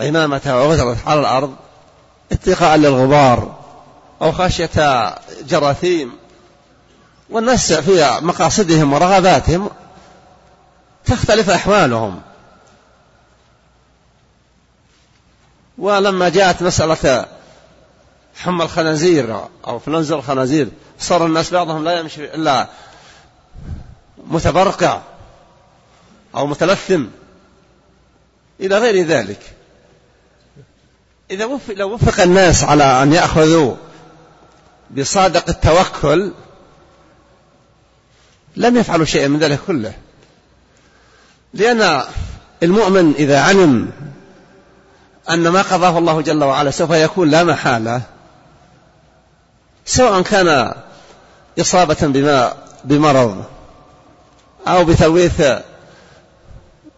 [0.00, 1.54] عمامته أو على الأرض
[2.32, 3.58] اتقاء للغبار
[4.22, 6.12] أو خشية جراثيم
[7.30, 9.70] والناس في مقاصدهم ورغباتهم
[11.04, 12.22] تختلف أحوالهم.
[15.78, 17.26] ولما جاءت مسألة
[18.36, 20.68] حمى الخنازير أو فلنزر الخنازير
[20.98, 22.68] صار الناس بعضهم لا يمشي إلا
[24.26, 25.00] متبرقع
[26.34, 27.04] أو متلثم
[28.60, 29.40] إلى غير ذلك.
[31.30, 33.74] إذا وفق لو وفق الناس على أن يأخذوا
[34.90, 36.32] بصادق التوكل
[38.56, 39.92] لم يفعلوا شيئا من ذلك كله.
[41.54, 42.02] لأن
[42.62, 43.90] المؤمن إذا علم
[45.30, 48.02] أن ما قضاه الله جل وعلا سوف يكون لا محالة
[49.84, 50.74] سواء كان
[51.60, 52.54] إصابة بما
[52.84, 53.44] بمرض
[54.68, 55.42] أو بتلويث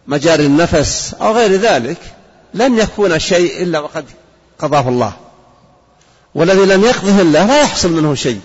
[0.07, 1.97] مجاري النفس أو غير ذلك
[2.53, 4.05] لن يكون شيء إلا وقد
[4.59, 5.13] قضاه الله.
[6.35, 8.41] والذي لم يقضه الله لا يحصل منه شيء.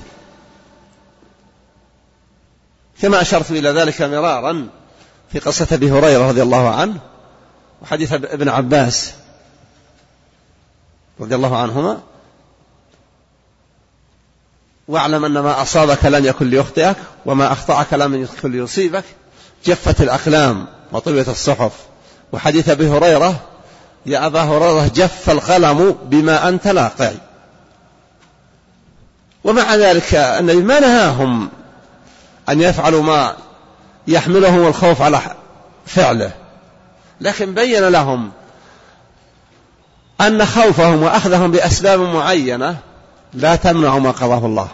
[3.02, 4.68] كما أشرت إلى ذلك مرارا
[5.32, 7.00] في قصة أبي هريرة رضي الله عنه
[7.82, 9.12] وحديث ابن عباس.
[11.20, 12.00] رضي الله عنهما.
[14.88, 16.96] واعلم أن ما أصابك لم يكن ليخطئك
[17.26, 19.04] وما أخطأك لم يكن ليصيبك.
[19.64, 21.72] جفت الأقلام وطويت الصحف.
[22.32, 23.40] وحديث أبي هريرة
[24.06, 27.12] يا أبا هريرة جف القلم بما أنت لاقع
[29.44, 31.48] ومع ذلك النبي ما نهاهم
[32.48, 33.36] أن يفعلوا ما
[34.08, 35.20] يحملهم الخوف على
[35.86, 36.32] فعله.
[37.20, 38.30] لكن بين لهم
[40.20, 42.78] أن خوفهم وأخذهم بأسباب معينة
[43.32, 44.68] لا تمنع ما قضاه الله.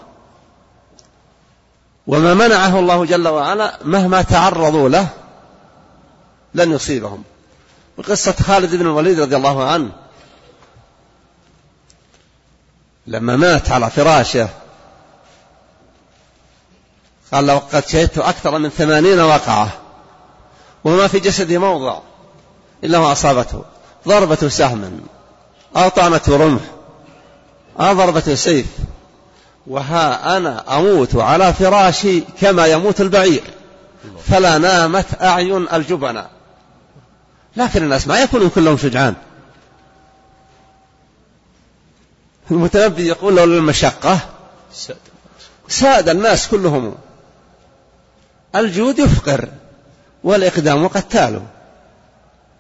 [2.07, 5.09] وما منعه الله جل وعلا مهما تعرضوا له
[6.55, 7.23] لن يصيبهم.
[7.99, 9.91] وقصة خالد بن الوليد رضي الله عنه.
[13.07, 14.49] لما مات على فراشه
[17.33, 19.69] قال لقد شهدت أكثر من ثمانين وقعة
[20.85, 21.99] وما في جسدي موضع
[22.85, 23.65] إلا ما أصابته
[24.09, 25.01] ضربة سهم.
[25.77, 26.61] أو طعنة رمح
[27.81, 28.67] أو ضربة سيف.
[29.67, 33.43] وها أنا أموت على فراشي كما يموت البعير.
[34.27, 36.31] فلا نامت أعين الجبناء
[37.57, 39.15] لكن الناس ما يكونون كلهم شجعان.
[42.51, 44.19] المتنبي يقول لولا المشقة
[45.69, 46.95] ساد الناس كلهم.
[48.57, 49.49] الجود يفقر
[50.25, 51.43] والإقدام قتال.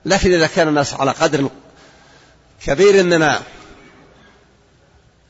[0.04, 1.48] لكن إذا كان الناس على قدر
[2.64, 3.34] كبير من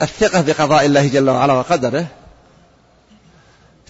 [0.02, 2.06] الثقة بقضاء الله جل وعلا وقدره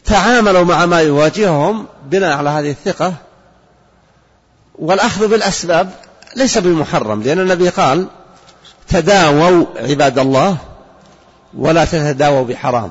[0.04, 3.14] تعاملوا مع ما يواجههم بناء على هذه الثقة
[4.74, 5.90] والأخذ بالأسباب
[6.36, 8.06] ليس بمحرم لأن النبي قال
[8.88, 10.56] تداووا عباد الله
[11.54, 12.90] ولا تتداووا بحرام.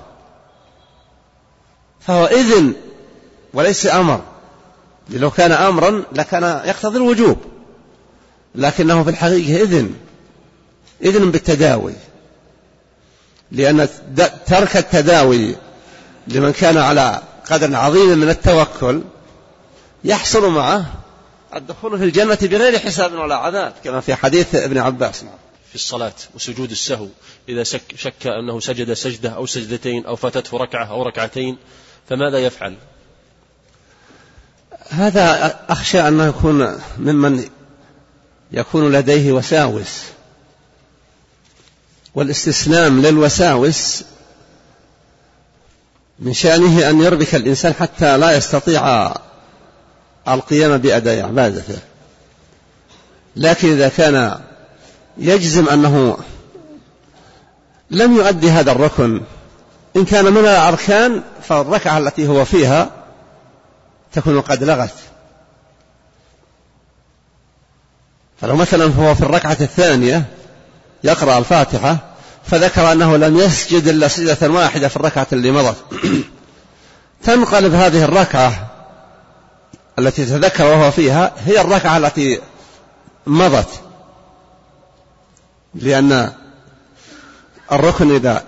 [2.00, 2.74] فهو إذن
[3.54, 4.22] وليس أمر
[5.10, 7.38] لو كان أمرا لكان يقتضي الوجوب
[8.56, 9.96] لكنه في الحقيقة إذن.
[11.02, 11.94] إذن بالتداوي.
[13.52, 13.90] لأن
[14.48, 15.56] ترك التداوي
[16.28, 19.02] لمن كان على قدر عظيم من التوكل
[20.04, 20.86] يحصل معه
[21.56, 25.24] الدخول في الجنة بغير حساب ولا عذاب كما في حديث ابن عباس.
[25.70, 27.08] في الصلاة وسجود السهو
[27.50, 31.58] إذا شك, شك أنه سجد سجدة أو سجدتين أو فاتته ركعة أو ركعتين
[32.10, 32.76] فماذا يفعل؟
[34.90, 37.50] هذا أخشى أنه يكون ممن
[38.52, 40.04] يكون لديه وساوس.
[42.20, 44.04] والاستسلام للوساوس
[46.20, 49.14] من شأنه أن يربك الإنسان حتى لا يستطيع
[50.28, 51.78] القيام بأداء عبادته.
[53.36, 54.40] لكن إذا كان
[55.18, 56.18] يجزم أنه
[57.92, 59.22] لم يؤدي هذا الركن
[59.96, 62.92] إن كان من الأركان فالركعة التي هو فيها
[64.12, 64.96] تكون قد لغت.
[68.42, 70.26] فلو مثلا هو في الركعة الثانية
[71.04, 72.09] يقرأ الفاتحة
[72.52, 75.78] فذكر أنه لم يسجد إلا سجدة واحدة في الركعة اللي مضت.
[77.24, 78.68] تنقلب هذه الركعة
[80.00, 82.42] التي تذكر وهو فيها هي الركعة التي
[83.28, 83.70] مضت.
[85.76, 86.32] لأن
[87.72, 88.44] الركن إذا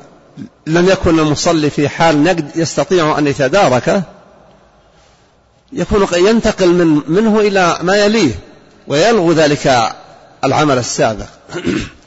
[0.68, 4.04] لم يكن المصلي في حال نقد يستطيع أن يتداركه
[5.74, 8.40] يكون ينتقل من منه إلى ما يليه
[8.88, 9.94] ويلغو ذلك
[10.44, 11.28] العمل السابق.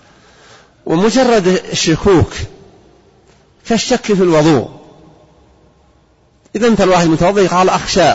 [0.86, 2.32] ومجرد الشكوك
[3.66, 4.68] كالشك في الوضوء.
[6.56, 8.10] إذا أنت الواحد متوضئ قال أخشى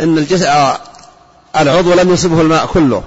[0.00, 0.48] أن الجزء
[1.56, 3.02] العضو لم يصبه الماء كله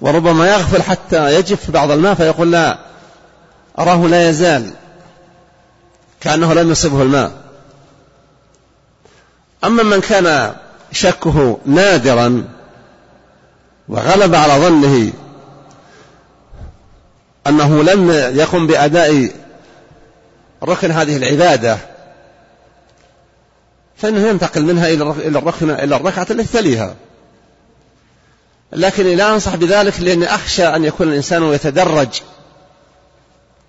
[0.00, 2.78] وربما يغفل حتى يجف بعض الماء فيقول لا
[3.78, 4.70] أراه لا يزال
[6.20, 7.32] كأنه لم يصبه الماء.
[9.64, 10.54] أما من كان
[10.92, 12.44] شكه نادرا
[13.88, 15.12] وغلب على ظنه
[17.48, 19.30] أنه لم يقم بأداء
[20.62, 21.78] ركن هذه العبادة.
[23.96, 26.94] فإنه ينتقل منها إلى الركن إلى الركعة التي تليها.
[28.72, 32.08] لكني لا أنصح بذلك لأني أخشى أن يكون الإنسان يتدرج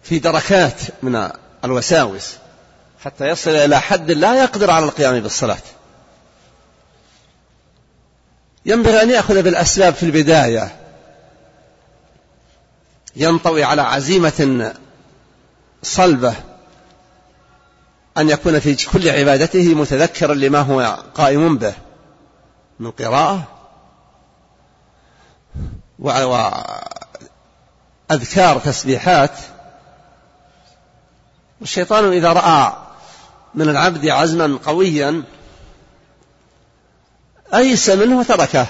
[0.03, 1.29] في دركات من
[1.65, 2.33] الوساوس
[3.05, 5.57] حتى يصل إلى حد لا يقدر على القيام بالصلاة.
[8.65, 10.75] ينبغي أن يأخذ بالأسباب في البداية.
[13.17, 14.73] ينطوي على عزيمة
[15.83, 16.35] صلبة
[18.17, 21.73] أن يكون في كل عبادته متذكرا لما هو قائم به
[22.79, 23.43] من قراءة
[28.09, 29.31] وأذكار تسبيحات.
[31.61, 32.73] والشيطان إذا رأى
[33.55, 35.23] من العبد عزما قويا
[37.53, 38.67] أيس منه وتركه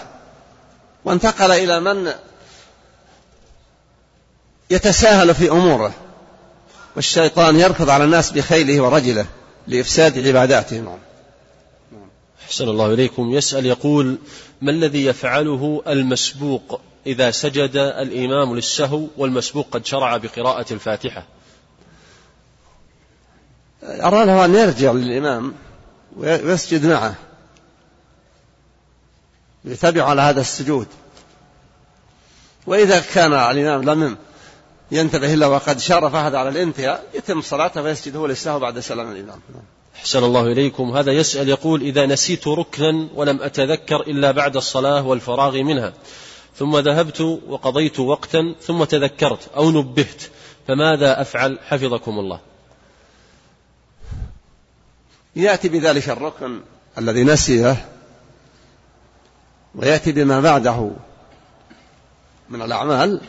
[1.05, 2.13] وانتقل إلى من
[4.69, 5.93] يتساهل في أموره
[6.95, 9.25] والشيطان يركض على الناس بخيله ورجله
[9.67, 10.99] لإفساد عباداتهم.
[12.45, 13.31] أحسن الله إليكم.
[13.31, 14.17] يسأل يقول
[14.61, 21.23] ما الذي يفعله المسبوق إذا سجد الإمام للسهو والمسبوق قد شرع بقراءة الفاتحة؟
[23.83, 25.53] أرى له أن يرجع للإمام
[26.17, 27.15] ويسجد معه
[29.65, 30.87] يتبع على هذا السجود.
[32.67, 34.17] وإذا كان الإمام لم
[34.91, 39.39] ينتبه إلا وقد شرف هذا على الانتهاء يتم صلاته فيسجد هو للسهو بعد سلام الإمام.
[39.95, 40.91] أحسن الله إليكم.
[40.91, 45.93] هذا يسأل يقول إذا نسيت ركنا ولم أتذكر إلا بعد الصلاة والفراغ منها
[46.55, 50.21] ثم ذهبت وقضيت وقتا ثم تذكرت أو نبهت
[50.67, 52.39] فماذا أفعل؟ حفظكم الله.
[55.35, 56.61] يأتي بذلك الركن
[56.97, 57.85] الذي نسيه
[59.75, 60.91] ويأتي بما بعده
[62.49, 63.21] من الأعمال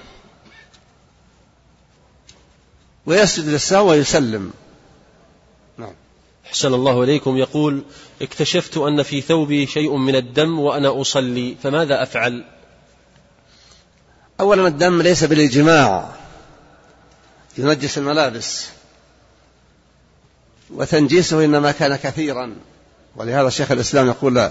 [3.09, 4.53] ويسجد للسهو ويسلم.
[5.79, 5.93] نعم.
[6.47, 7.37] أحسن الله إليكم.
[7.37, 7.83] يقول
[8.23, 12.45] اكتشفت أن في ثوبي شيء من الدم وأنا أصلي فماذا أفعل؟
[14.41, 16.09] أولا الدم ليس بالإجماع.
[17.59, 18.67] ينجس الملابس.
[20.71, 22.57] وتنجيسه إنما كان كثيرا.
[23.17, 24.51] ولهذا شيخ الإسلام يقول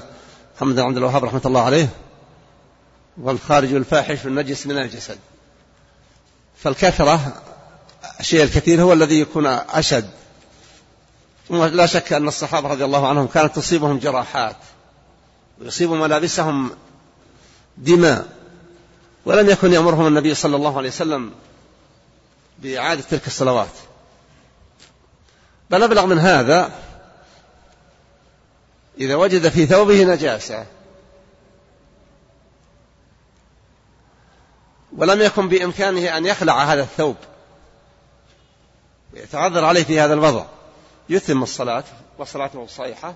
[0.55, 1.89] محمد بن عبد الوهاب رحمة الله عليه
[3.17, 5.17] والخارج الفاحش النجس من الجسد.
[6.57, 7.43] فالكثرة
[8.19, 10.09] الشيء الكثير هو الذي يكون أشد.
[11.49, 14.55] لا شك أن الصحابة رضي الله عنهم كانت تصيبهم جراحات
[15.61, 16.71] ويصيب ملابسهم
[17.77, 18.27] دماء
[19.25, 21.31] ولم يكن يأمرهم النبي صلى الله عليه وسلم
[22.59, 23.67] بإعادة تلك الصلوات.
[25.69, 26.71] بل أبلغ من هذا
[28.99, 30.65] إذا وجد في ثوبه نجاسة
[34.97, 37.15] ولم يكن بإمكانه أن يخلع هذا الثوب.
[39.17, 40.45] ويتعذر عليه في هذا الوضع.
[41.09, 41.83] يتم الصلاة
[42.19, 43.15] وصلاته صحيحة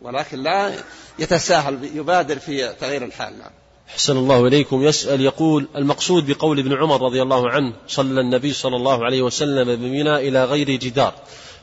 [0.00, 0.74] ولكن لا
[1.18, 3.38] يتساهل يبادر في تغيير الحال.
[3.38, 3.50] نعم.
[3.88, 4.82] أحسن الله إليكم.
[4.82, 9.76] يسأل يقول المقصود بقول ابن عمر رضي الله عنه صلى النبي صلى الله عليه وسلم
[9.76, 11.14] بمنى إلى غير جدار.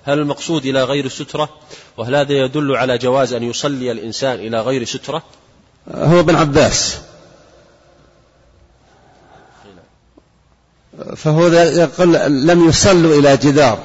[0.03, 1.49] هل المقصود إلى غير سترة؟
[1.97, 5.23] وهل هذا يدل على جواز أن يصلي الإنسان إلى غير سترة؟
[5.87, 7.01] هو ابن عباس.
[11.15, 12.13] فهو يقول
[12.47, 13.79] لم يصلوا إلى جدار.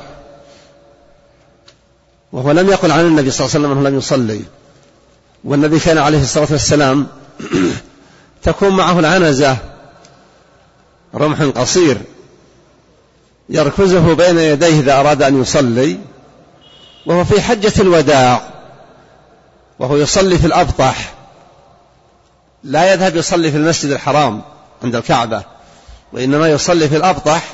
[2.33, 4.41] وهو لم يقل عن النبي صلى الله عليه وسلم أنه لم يصلي.
[5.45, 7.07] والنبي كان عليه الصلاة والسلام
[8.43, 9.57] تكون معه العنزة
[11.15, 11.99] رمح قصير
[13.49, 15.99] يركزه بين يديه إذا أراد أن يصلي
[17.07, 18.43] وهو في حجة الوداع
[19.79, 21.15] وهو يصلي في الأبطح.
[22.65, 24.43] لا يذهب يصلي في المسجد الحرام
[24.83, 25.52] عند الكعبة.
[26.13, 27.45] وإنما يصلي في الأبطح.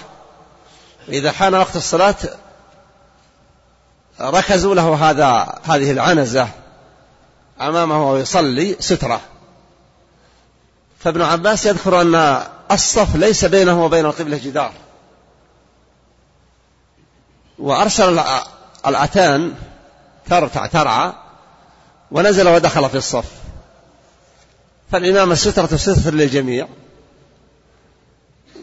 [1.09, 2.17] إذا حان وقت الصلاة
[4.21, 6.49] ركزوا له هذا هذه العنزة
[7.61, 9.21] أمامه وهو يصلي سترة.
[10.99, 12.43] فابن عباس يذكر أن
[12.73, 14.73] الصف ليس بينه وبين القبلة جدار.
[17.59, 18.21] وأرسل
[18.87, 19.55] الأتان
[20.31, 21.13] ترتع ترعى
[22.11, 23.33] ونزل ودخل في الصف.
[24.93, 26.69] فالإمام السترة ستر للجميع.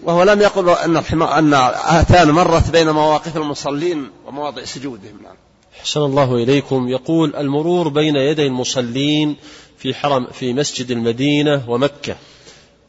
[0.05, 1.53] وهو لم يقل أن أن
[1.85, 5.35] آتان مرت بين مواقف المصلين ومواضع سجودهم نعم.
[5.79, 9.35] أحسن الله إليكم يقول المرور بين يدي المصلين
[9.77, 12.15] في حرم في مسجد المدينة ومكة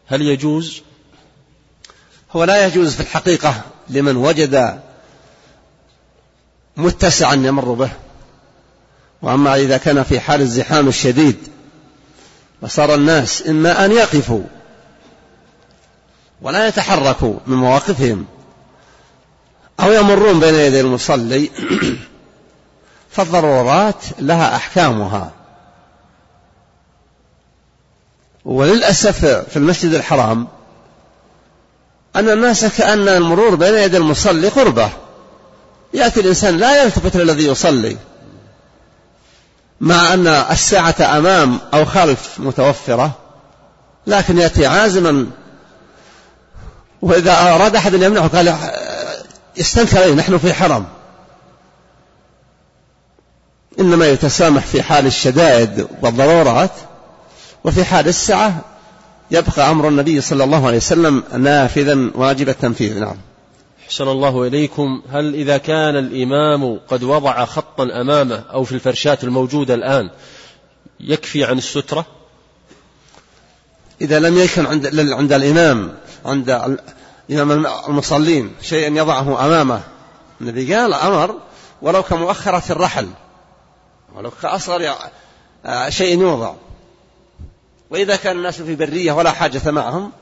[0.07, 0.83] هل يجوز؟
[2.33, 4.81] هو لا يجوز في الحقيقة لمن وجد
[6.77, 7.91] متسعا يمر به
[9.23, 11.37] وأما إذا كان في حال الزحام الشديد
[12.63, 14.45] وصار الناس إما أن يقفوا
[16.43, 18.27] ولا يتحركوا من مواقفهم
[19.81, 21.51] أو يمرون بين يدي المصلي
[23.15, 25.33] فالضرورات لها أحكامها.
[28.45, 30.49] وللأسف في المسجد الحرام
[32.17, 34.91] أن الناس كأن المرور بين يدي المصلي قربة.
[35.95, 37.97] يأتي الإنسان لا يلتفت للذي يصلي
[39.81, 43.11] مع أن الساعة أمام أو خلف متوفرة
[44.07, 45.27] لكن يأتي عازما
[47.07, 48.57] وإذا أراد أحد أن يمنعه قال
[49.57, 50.87] يستنكر عليه نحن في حرم.
[53.81, 56.71] إنما يتسامح في حال الشدائد والضرورات
[57.65, 58.61] وفي حال السعة.
[59.31, 63.17] يبقى أمر النبي صلى الله عليه وسلم نافذا واجب التنفيذ نعم.
[63.87, 65.03] أحسن الله إليكم.
[65.13, 70.11] هل إذا كان الإمام قد وضع خطا أمامه أو في الفرشات الموجودة الآن
[71.01, 72.07] يكفي عن السترة؟
[74.01, 75.93] إذا لم يكن عند, عند الإمام
[76.25, 76.79] عند
[77.31, 79.81] إمام المصلين شيئا يضعه أمامه.
[80.41, 81.35] النبي قال أمر
[81.83, 83.09] ولو كمؤخرة الرحل
[84.15, 84.95] ولو كأصغر
[85.67, 86.55] آه، شيء يوضع.
[87.91, 90.13] وإذا كان الناس في برية ولا حاجة معهم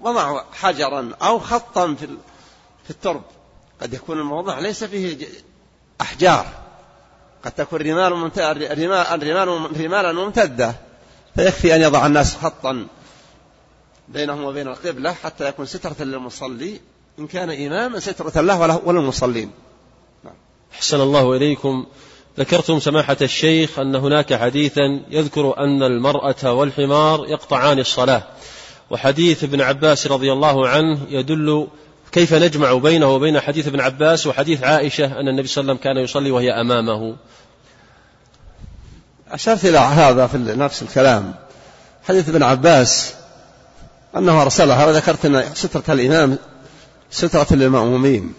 [0.00, 2.06] وضعوا حجرا أو خطا في
[2.84, 3.22] في الترب.
[3.82, 5.26] قد يكون الموضع ليس فيه
[6.00, 6.46] أحجار.
[7.44, 10.74] قد تكون رمال رمال رمالا ممتدة
[11.36, 12.86] فيكفي أن يضع الناس خطا.
[14.08, 16.80] بينهم وبين القبلة حتى يكون سترة للمصلي
[17.18, 19.50] إن كان إماما سترة له وللمصلين.
[20.24, 20.34] نعم.
[20.74, 21.86] أحسن الله إليكم.
[22.38, 28.22] ذكرتم سماحة الشيخ أن هناك حديثا يذكر أن المرأة والحمار يقطعان الصلاة
[28.90, 31.66] وحديث ابن عباس رضي الله عنه يدل
[32.12, 35.94] كيف نجمع بينه وبين حديث ابن عباس وحديث عائشة أن النبي صلى الله عليه وسلم
[35.94, 37.16] كان يصلي وهي أمامه.
[39.30, 41.34] أشرت إلى هذا في نفس الكلام.
[42.08, 43.14] حديث ابن عباس
[44.16, 46.38] أنه أرسلها وذكرت أن سترة الإمام
[47.10, 48.34] سترة للمأمومين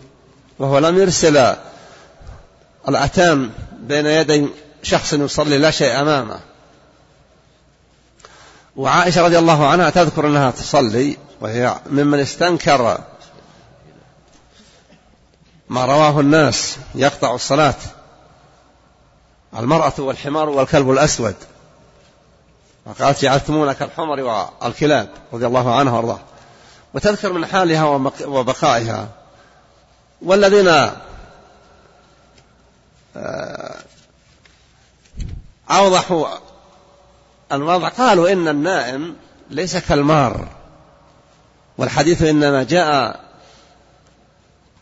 [0.60, 1.56] وهو لم يرسل
[2.88, 4.48] الأتام بين يدي
[4.84, 6.40] شخص يصلي لا شيء أمامه.
[8.76, 12.98] وعائشة رضي الله عنها تذكر أنها تصلي وهي ممن استنكر
[15.70, 17.76] ما رواه الناس يقطع الصلاة
[19.58, 21.36] المرأة والحمار والكلب الأسود.
[22.90, 26.24] وقالت جعلتمونا كالحمر والكلاب رضي الله عنها وارضاها.
[26.94, 27.84] وتذكر من حالها
[28.26, 29.08] وبقائها
[30.22, 30.68] والذين
[33.16, 33.76] آه،
[35.72, 36.28] أوضحوا
[37.52, 37.90] الوضع.
[37.90, 39.16] قالوا إن النائم
[39.50, 40.48] ليس كالمار.
[41.78, 43.20] والحديث إنما جاء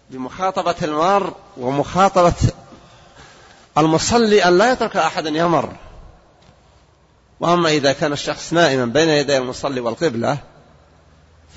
[0.09, 2.33] بمخاطبة المار ومخاطبة
[3.77, 5.73] المصلي أن لا يترك أحدا يمر.
[7.39, 10.37] وأما إذا كان الشخص نائما بين يدي المصلي والقبلة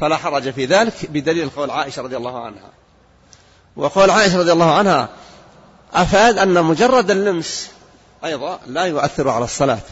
[0.00, 2.70] فلا حرج في ذلك بدليل قول عائشة رضي الله عنها.
[3.76, 5.08] وقول عائشة رضي الله عنها
[5.92, 7.70] أفاد أن مجرد اللمس
[8.24, 9.82] أيضا لا يؤثر على الصلاة.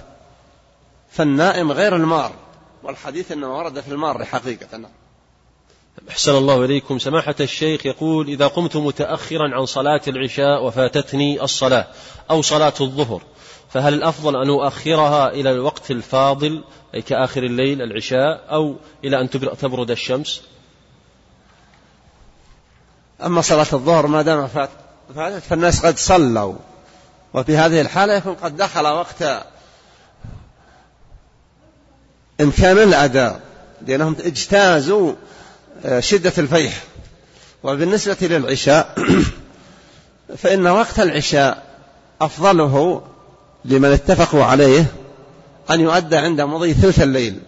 [1.10, 2.32] فالنائم غير المار
[2.82, 4.80] والحديث إنما ورد في المار حقيقة.
[6.10, 6.98] أحسن الله إليكم.
[6.98, 11.86] سماحة الشيخ يقول إذا قمت متأخرا عن صلاة العشاء وفاتتني الصلاة
[12.30, 13.22] أو صلاة الظهر
[13.70, 16.64] فهل الأفضل أن أؤخرها إلى الوقت الفاضل
[16.94, 20.42] أي كآخر الليل العشاء أو إلى أن تبرد الشمس؟
[23.24, 24.70] أما صلاة الظهر ما دام فاتت
[25.50, 26.54] فالناس قد صلوا.
[27.34, 29.46] وفي هذه الحالة يكون قد دخل وقت
[32.40, 33.40] إمكان الأداء
[33.86, 35.12] لأنهم اجتازوا
[35.84, 36.82] آه، شدة الفيح.
[37.62, 38.94] وبالنسبة للعشاء
[40.42, 41.66] فإن وقت العشاء
[42.20, 43.02] أفضله
[43.64, 44.84] لمن اتفقوا عليه
[45.70, 47.40] أن يؤدى عند مضي ثلث الليل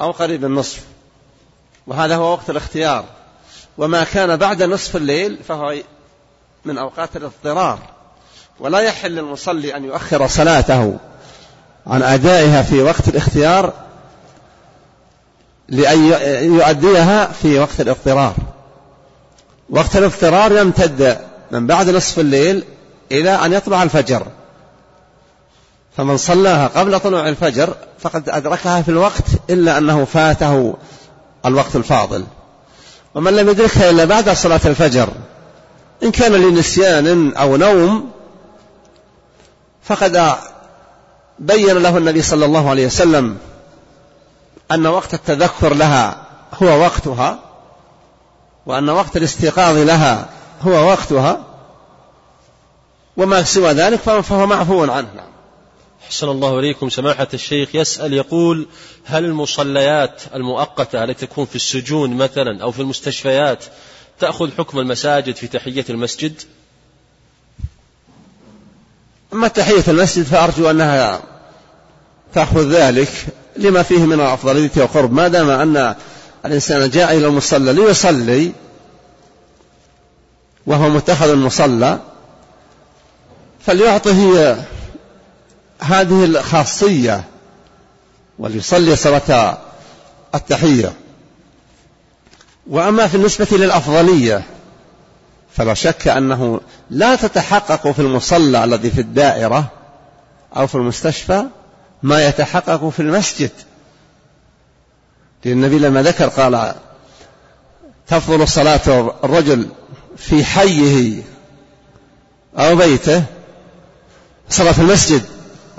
[0.00, 0.80] أو قريب النصف.
[1.86, 3.04] وهذا هو وقت الاختيار.
[3.78, 5.74] وما كان بعد نصف الليل فهو
[6.64, 7.78] من أوقات الاضطرار.
[8.60, 10.98] ولا يحل للمصلي أن يؤخر صلاته
[11.86, 13.72] عن أدائها في وقت الاختيار
[15.68, 16.04] لأن
[16.54, 18.34] يؤديها في وقت الاضطرار.
[19.70, 21.18] وقت الاضطرار يمتد
[21.50, 22.64] من بعد نصف الليل
[23.12, 24.26] إلى أن يطلع الفجر.
[25.96, 30.74] فمن صلاها قبل طلوع الفجر فقد أدركها في الوقت إلا أنه فاته
[31.46, 32.24] الوقت الفاضل.
[33.14, 35.08] ومن لم يدركها إلا بعد صلاة الفجر
[36.02, 38.10] إن كان لنسيان أو نوم
[39.82, 40.34] فقد
[41.38, 43.36] بين له النبي صلى الله عليه وسلم
[44.70, 46.16] أن وقت التذكر لها
[46.62, 47.38] هو وقتها
[48.66, 50.28] وأن وقت الاستيقاظ لها
[50.62, 51.40] هو وقتها
[53.16, 55.31] وما سوى ذلك فهو معفو عنه نعم
[56.12, 57.74] أحسن الله إليكم سماحة الشيخ.
[57.74, 58.66] يسأل يقول
[59.04, 63.64] هل المصليات المؤقتة التي تكون في السجون مثلا أو في المستشفيات
[64.20, 66.42] تأخذ حكم المساجد في تحية المسجد؟
[69.32, 71.22] أما تحية المسجد فأرجو أنها
[72.34, 73.12] تأخذ ذلك
[73.56, 75.94] لما فيه من الأفضلية والقرب ما دام أن
[76.44, 78.52] الإنسان جاء إلى المصلى ليصلي
[80.66, 81.98] وهو متخذ المصلى
[83.60, 84.56] فليعطه
[85.82, 87.24] هذه الخاصية
[88.38, 89.58] وليصلي صلاة
[90.34, 90.92] التحية.
[92.66, 94.42] وأما في النسبة للأفضلية
[95.56, 96.60] فلا شك أنه
[96.90, 99.64] لا تتحقق في المصلى الذي في الدائرة
[100.56, 101.44] أو في المستشفى
[102.02, 103.50] ما يتحقق في المسجد.
[105.44, 106.74] لأن النبي لما ذكر قال
[108.06, 109.68] تفضل صلاة الرجل
[110.16, 111.22] في حيه
[112.56, 113.24] أو بيته
[114.48, 115.22] صلاة المسجد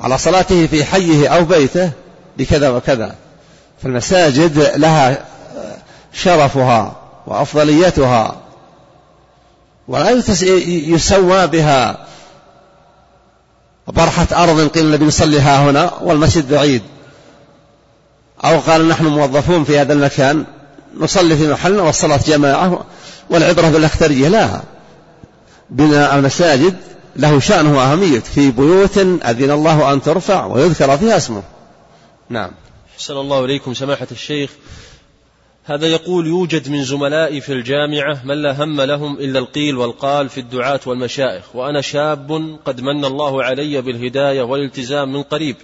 [0.04, 1.92] على صلاته في حيه أو بيته
[2.38, 3.16] بكذا وكذا.
[3.84, 5.26] فالمساجد لها
[6.14, 6.96] شرفها
[7.28, 8.36] وأفضليتها.
[9.88, 10.10] ولا
[10.66, 11.98] يسوى بها
[13.88, 16.82] برحة أرض قيل يصلي ها هنا والمسجد بعيد.
[18.46, 20.46] أو قال نحن موظفون في هذا المكان
[20.98, 22.86] نصلي في محلنا والصلاة جماعة
[23.30, 24.28] والعبرة بالأخترية.
[24.28, 24.62] لا.
[25.70, 26.78] بناء المساجد
[27.16, 31.44] له شأن وأهمية في بيوت أذن الله أن ترفع ويذكر فيها اسمه.
[32.30, 32.52] نعم.
[32.98, 34.50] حسن الله إليكم سماحة الشيخ.
[35.66, 40.40] هذا يقول يوجد من زملائي في الجامعة من لا هم لهم إلا القيل والقال في
[40.40, 45.56] الدعاة والمشايخ وأنا شاب قد من الله علي بالهداية والالتزام من قريب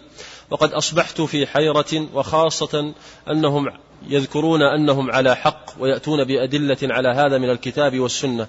[0.49, 2.93] وقد أصبحت في حيرة وخاصة
[3.29, 3.67] أنهم
[4.07, 8.47] يذكرون أنهم على حق ويأتون بأدلة على هذا من الكتاب والسنة.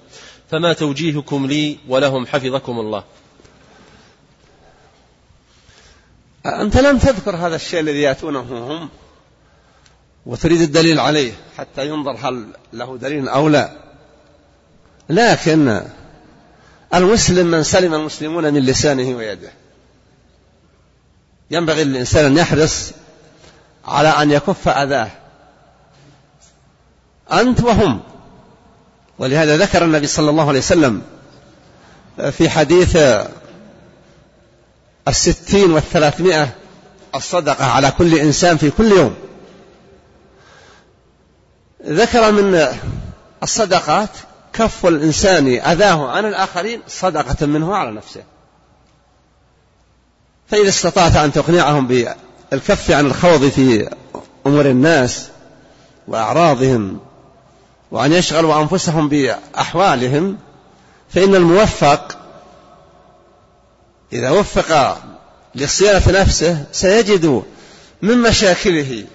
[0.51, 3.03] فما توجيهكم لي ولهم حفظكم الله.
[6.45, 8.89] أنت لم تذكر هذا الشيء الذي يأتونه هم؟
[10.25, 11.33] وتريد الدليل عليه.
[11.57, 13.71] حتى ينظر هل له دليل أو لا.
[15.09, 15.81] لكن
[16.93, 19.51] المسلم من سلم المسلمون من لسانه ويده.
[21.51, 22.91] ينبغي للإنسان أن يحرص
[23.85, 25.20] على أن يكف أذاه.
[27.33, 27.99] أنت وهم.
[29.19, 31.01] ولهذا ذكر النبي صلى الله عليه وسلم
[32.31, 32.97] في حديث
[35.07, 36.49] الستين والثلاثمائة
[37.15, 39.15] الصدقة على كل إنسان في كل يوم.
[41.87, 42.67] ذكر من
[43.43, 44.09] الصدقات
[44.53, 48.23] كف الإنسان أذاه عن الآخرين صدقة منه على نفسه.
[50.47, 53.89] فإذا استطعت أن تقنعهم بالكف عن الخوض في
[54.45, 55.27] أمور الناس
[56.07, 56.99] وأعراضهم
[57.91, 60.37] وأن يشغلوا أنفسهم بأحوالهم
[61.09, 62.17] فإن الموفق
[64.13, 64.97] إذا وفق
[65.55, 67.43] لصيانة نفسه سيجد
[68.01, 69.05] من مشاكله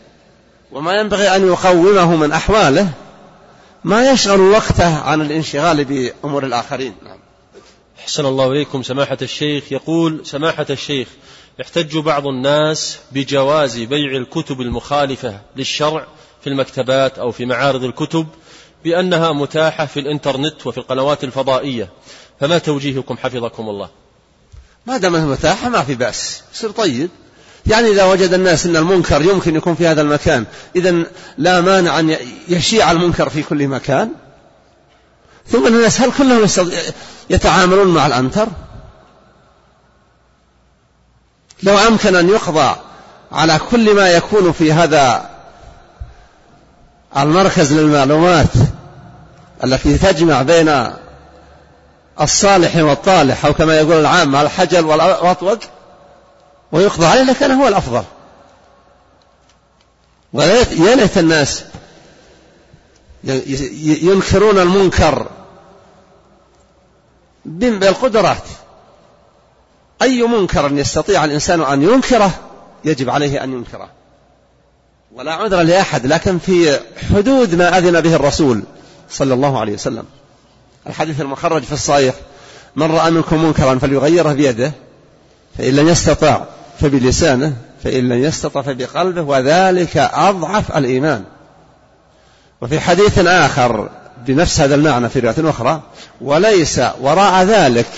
[0.72, 2.88] وما ينبغي أن يقومه من أحواله
[3.84, 7.18] ما يشغل وقته عن الانشغال بأمور الآخرين نعم.
[8.00, 11.08] أحسن الله إليكم سماحة الشيخ يقول سماحة الشيخ
[11.58, 16.06] يحتج بعض الناس بجواز بيع الكتب المخالفة للشرع
[16.40, 18.26] في المكتبات أو في معارض الكتب
[18.86, 21.88] بأنها متاحة في الإنترنت وفي القنوات الفضائية.
[22.40, 23.88] فما توجيهكم حفظكم الله؟
[24.86, 26.42] ما دامت متاحة ما في بأس.
[26.54, 27.10] يصير طيب.
[27.66, 30.44] يعني إذا وجد الناس أن المنكر يمكن يكون في هذا المكان
[30.76, 31.02] إذا
[31.38, 32.16] لا مانع أن
[32.48, 34.10] يشيع المنكر في كل مكان.
[35.46, 36.48] ثم الناس هل كلهم
[37.30, 38.48] يتعاملون مع الأنتر
[41.62, 42.76] لو أمكن أن يقضى
[43.32, 45.30] على كل ما يكون في هذا
[47.16, 48.75] المركز للمعلومات
[49.64, 50.92] التي تجمع بين
[52.20, 55.58] الصالح والطالح أو كما يقول العام الحجل والأطوق
[56.72, 58.04] ويقضى عليه لكان هو الأفضل.
[60.32, 61.64] ويا ليت الناس
[64.02, 65.26] ينكرون المنكر
[67.44, 68.44] بالقدرات.
[70.02, 72.30] أي منكر يستطيع الإنسان أن ينكره
[72.84, 73.88] يجب عليه أن ينكره.
[75.14, 76.80] ولا عذر لأحد لكن في
[77.10, 78.62] حدود ما أذن به الرسول.
[79.10, 80.04] صلى الله عليه وسلم.
[80.86, 82.14] الحديث المخرج في الصحيح
[82.76, 84.72] من رأى منكم منكرا فليغيره بيده
[85.58, 86.44] فإن لم يستطع
[86.80, 91.24] فبلسانه فإن لم يستطع فبقلبه وذلك أضعف الإيمان.
[92.60, 93.90] وفي حديث آخر
[94.26, 95.82] بنفس هذا المعنى في رواية أخرى
[96.20, 97.90] وليس وراء ذلك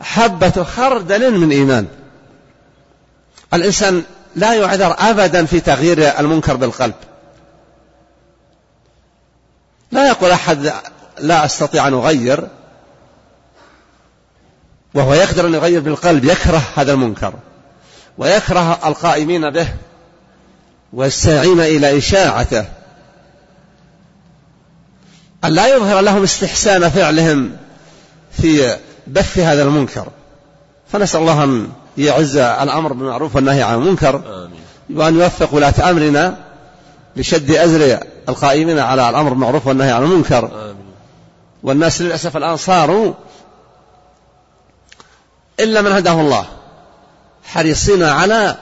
[0.00, 1.86] حبة خردل من إيمان.
[3.54, 4.02] الإنسان
[4.36, 6.94] لا يعذر أبدا في تغيير المنكر بالقلب.
[9.98, 10.72] لا يقول أحد
[11.18, 12.48] لا أستطيع أن أغير
[14.94, 17.34] وهو يقدر أن يغير بالقلب يكره هذا المنكر
[18.18, 19.68] ويكره القائمين به
[20.92, 22.64] والساعين إلى إشاعته.
[25.44, 27.56] أن لا يظهر لهم استحسان فعلهم
[28.30, 28.76] في
[29.06, 30.08] بث هذا المنكر.
[30.92, 31.68] فنسأل الله أن
[31.98, 34.48] يعز الأمر بالمعروف والنهي عن المنكر
[34.90, 36.47] وأن يوفق ولاة أمرنا.
[37.18, 40.74] لشد أزر القائمين على الأمر بالمعروف والنهي عن المنكر.
[41.62, 43.14] والناس للأسف الآن صاروا
[45.60, 46.46] إلا من هداه الله
[47.44, 48.56] حريصين على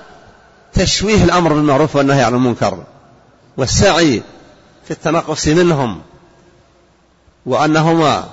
[0.72, 2.84] تشويه الأمر بالمعروف والنهي عن المنكر
[3.56, 4.22] والسعي
[4.84, 6.02] في التنقص منهم
[7.46, 8.28] وأنهما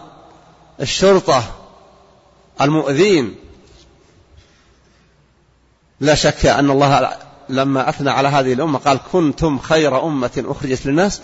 [0.81, 1.43] الشرطة
[2.61, 3.35] المؤذين.
[5.99, 7.17] لا شك أن الله
[7.49, 11.21] لما أثنى على هذه الأمة قال كنتم خير أمة أخرجت للناس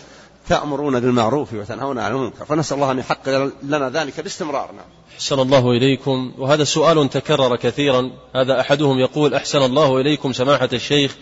[0.50, 4.86] تأمرون بالمعروف وتنهون عن المنكر فنسأل الله أن يحقق لنا ذلك باستمرار نعم
[5.20, 6.34] أحسن الله إليكم.
[6.38, 8.12] وهذا سؤال تكرر كثيرا.
[8.36, 11.16] هذا أحدهم يقول أحسن الله إليكم سماحة الشيخ.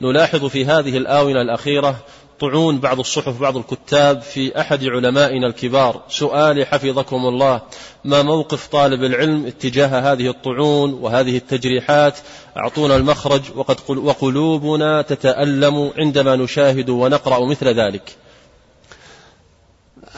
[0.00, 1.96] نلاحظ في هذه الآونة الأخيرة
[2.40, 6.02] طعون بعض الصحف بعض الكتاب في أحد علمائنا الكبار.
[6.08, 7.60] سؤالي حفظكم الله
[8.04, 12.18] ما موقف طالب العلم اتجاه هذه الطعون وهذه التجريحات؟
[12.56, 18.16] أعطونا المخرج وقد وقلوبنا تتألم عندما نشاهد ونقرأ مثل ذلك.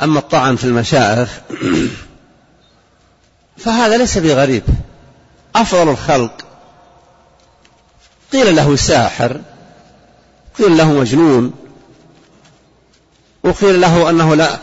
[0.02, 1.40] أما الطعن في المشايخ
[3.56, 4.62] فهذا ليس بغريب.
[5.56, 6.32] أفضل الخلق
[8.32, 9.40] قيل له ساحر
[10.58, 11.61] قيل له مجنون
[13.44, 14.58] وقيل له أنه لا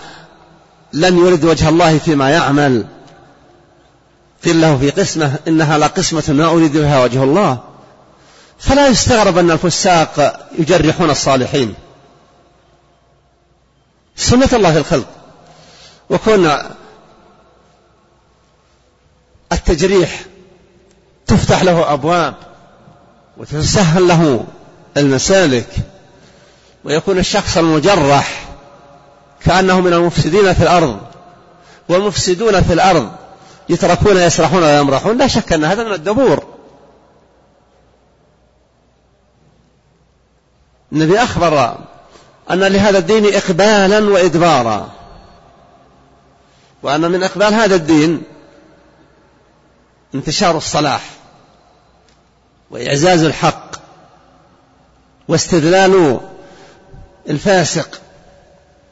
[0.93, 2.85] لن يرد وجه الله فيما يعمل.
[4.45, 7.63] قيل له في قسمة إنها لقسمة ما أريد بها وجه الله.
[8.59, 11.73] فلا يستغرب أن الفساق يجرحون الصالحين.
[14.15, 15.07] سنة الله في الخلق.
[16.09, 16.51] وكون
[19.51, 20.21] التجريح
[21.27, 22.35] تفتح له أبواب
[23.37, 24.45] وتسهل له
[24.97, 25.69] المسالك.
[26.83, 28.48] ويكون الشخص المجرح
[29.45, 30.99] كأنه من المفسدين في الأرض.
[31.89, 33.11] والمفسدون في الأرض
[33.69, 35.17] يتركون يسرحون ويمرحون.
[35.17, 36.43] لا شك أن هذا من الدبور.
[40.91, 41.77] النبي أخبر
[42.51, 44.89] أن لهذا الدين إقبالا وإدبارا.
[46.83, 48.23] وأن من إقبال هذا الدين
[50.15, 51.09] انتشار الصلاح
[52.71, 53.75] وإعزاز الحق
[55.27, 56.19] واستدلال
[57.29, 58.01] الفاسق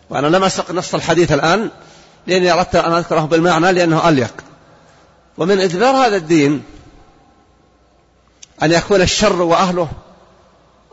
[0.10, 1.70] وأنا لم أسق نص الحديث الآن
[2.28, 4.34] لأني أردت أن أذكره بالمعنى لأنه أليق.
[5.38, 6.64] ومن إدبار هذا الدين
[8.64, 9.90] أن يكون الشر وأهله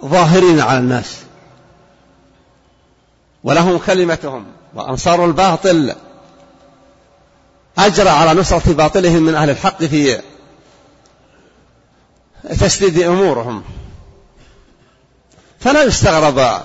[0.05, 1.17] ظاهرين على الناس
[3.45, 5.95] ولهم كلمتهم وأنصار الباطل
[7.79, 10.21] أجرى على نصرة باطلهم من أهل الحق في
[12.61, 13.63] تسديد أمورهم.
[15.61, 16.63] فلا يستغرب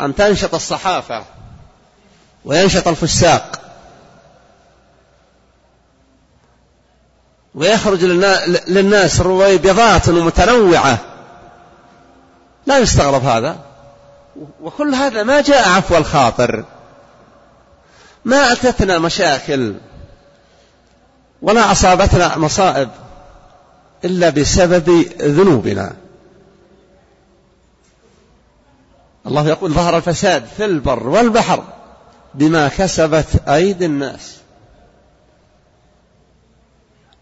[0.00, 1.24] أن تنشط الصحافة
[2.44, 3.60] وينشط الفساق
[7.54, 8.04] ويخرج
[8.68, 10.98] للناس رويبضات متنوعة.
[12.66, 13.58] لا يستغرب هذا.
[14.62, 16.64] وكل هذا ما جاء عفو الخاطر.
[18.24, 19.74] ما أتتنا مشاكل
[21.42, 22.88] ولا أصابتنا مصائب
[24.04, 25.96] إلا بسبب ذنوبنا.
[29.26, 31.64] الله يقول ظهر الفساد في البر والبحر
[32.34, 34.36] بما كسبت أيدي الناس.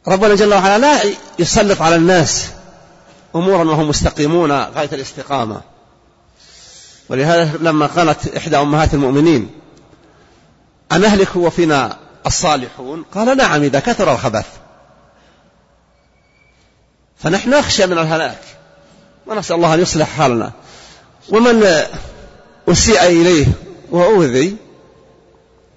[0.08, 1.00] ربنا جل وعلا لا
[1.38, 2.50] يسلط على الناس
[3.34, 5.60] أمورا وهم مستقيمون غاية الاستقامة.
[7.08, 9.50] ولهذا لما قالت إحدى أمهات المؤمنين
[10.92, 14.46] أنهلك وفينا الصالحون؟ قال نعم إذا كثر الخبث.
[17.16, 18.40] فنحن نخشى من الهلاك.
[19.26, 20.52] ونسأل الله أن يصلح حالنا.
[21.28, 21.64] ومن
[22.68, 23.46] أسيء إليه
[23.90, 24.56] وأوذي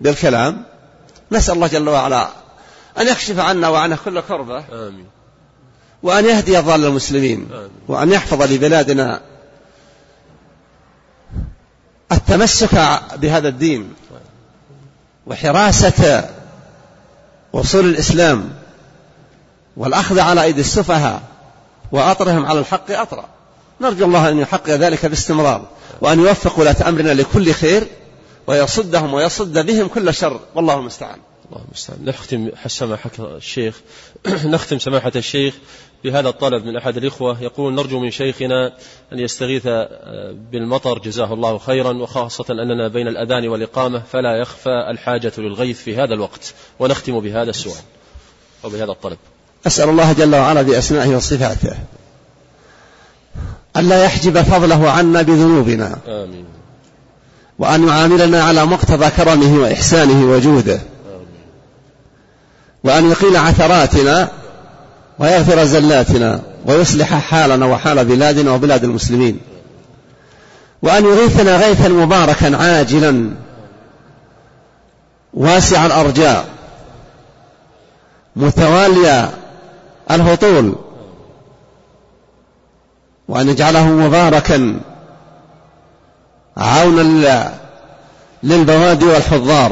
[0.02, 0.64] بالكلام
[1.32, 2.28] نسأل الله جل وعلا
[2.98, 5.08] أن يكشف عنا وعنه كل كربة آمين
[6.04, 7.70] وأن يهدي ضال المسلمين آمين.
[7.88, 9.22] وأن يحفظ لبلادنا
[12.12, 13.94] التمسك بهذا الدين
[15.28, 16.30] وحراسة
[17.54, 18.54] وصول الإسلام
[19.78, 21.22] والأخذ على أيدي السفهاء
[21.92, 23.26] وأطرهم على الحق أطرأ
[23.82, 25.68] نرجو الله أن يحقق ذلك باستمرار
[26.02, 27.88] وأن يوفق ولاة أمرنا لكل خير
[28.48, 30.40] ويصدهم ويصد بهم كل شر.
[30.56, 31.20] والله المستعان.
[31.52, 32.06] الله المستعان.
[32.06, 33.82] نختم سماحة الشيخ.
[34.46, 35.54] نختم سماحة الشيخ
[36.04, 37.44] بهذا الطلب من أحد الإخوة.
[37.44, 38.74] يقول نرجو من شيخنا
[39.14, 41.00] أن يستغيث آه، بالمطر.
[41.00, 46.54] جزاه الله خيرا وخاصة أننا بين الأذان والإقامة فلا يخفى الحاجة للغيث في هذا الوقت.
[46.80, 47.84] ونختم بهذا السؤال
[48.64, 49.18] أو بهذا الطلب.
[49.68, 51.78] أسأل الله جل وعلا بأسمائه وصفاته.
[53.78, 55.98] ألا يحجب فضله عنا بذنوبنا.
[56.08, 56.46] آمين.
[57.60, 60.80] وأن يعاملنا على مقتضى كرمه وإحسانه وجوده.
[62.84, 64.30] وأن يقيل عثراتنا
[65.20, 69.40] ويغفر زلاتنا ويصلح حالنا وحال بلادنا وبلاد المسلمين.
[70.82, 73.32] وأن يغيثنا غيثا مباركا عاجلا
[75.34, 76.46] واسع الأرجاء
[78.36, 79.30] متوالي
[80.12, 80.76] الهطول
[83.28, 84.80] وأن يجعله مباركا.
[86.58, 87.54] عونا
[88.44, 89.72] للبوادي والحضار.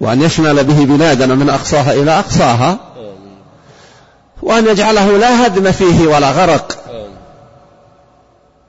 [0.00, 2.78] وأن يشمل به بلادنا من أقصاها إلى أقصاها.
[4.42, 6.78] وأن يجعله لا هدم فيه ولا غرق.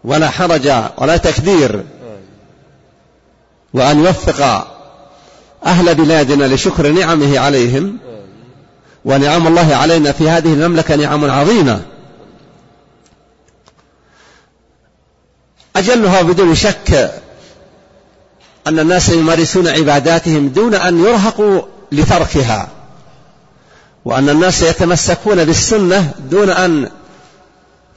[0.04, 1.84] ولا حرج ولا تكدير.
[3.74, 4.68] وأن يوفق
[5.66, 7.98] أهل بلادنا لشكر نعمه عليهم.
[9.06, 11.82] ونعم الله علينا في هذه المملكة نعم عظيمة.
[15.76, 17.12] أجلها بدون شك
[18.68, 22.68] أن الناس يمارسون عباداتهم دون أن يرهقوا لتركها
[24.06, 26.90] وأن الناس يتمسكون بالسنة دون أن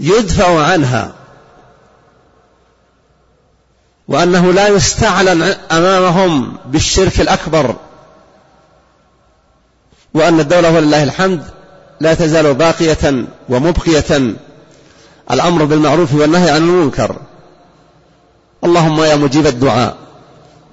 [0.01, 1.13] يدفعوا عنها
[4.09, 7.77] وأنه لا يستعلن أمامهم بالشرك الأكبر
[10.15, 11.43] وأن الدولة ولله الحمد
[12.01, 14.35] لا تزال باقية ومبقية
[15.31, 17.17] الأمر بالمعروف والنهي عن المنكر.
[18.65, 19.97] اللهم يا مجيب الدعاء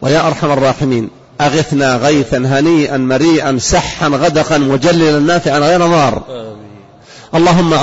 [0.01, 1.09] ويا أرحم الراحمين.
[1.41, 6.23] أغثنا غيثا هنيئا مريئا سحا غدقا مجللا نافعا غير ضار
[7.35, 7.73] اللهم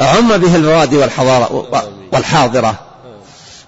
[0.00, 1.66] عم به البوادي والحضارة
[2.12, 2.78] والحاضرة.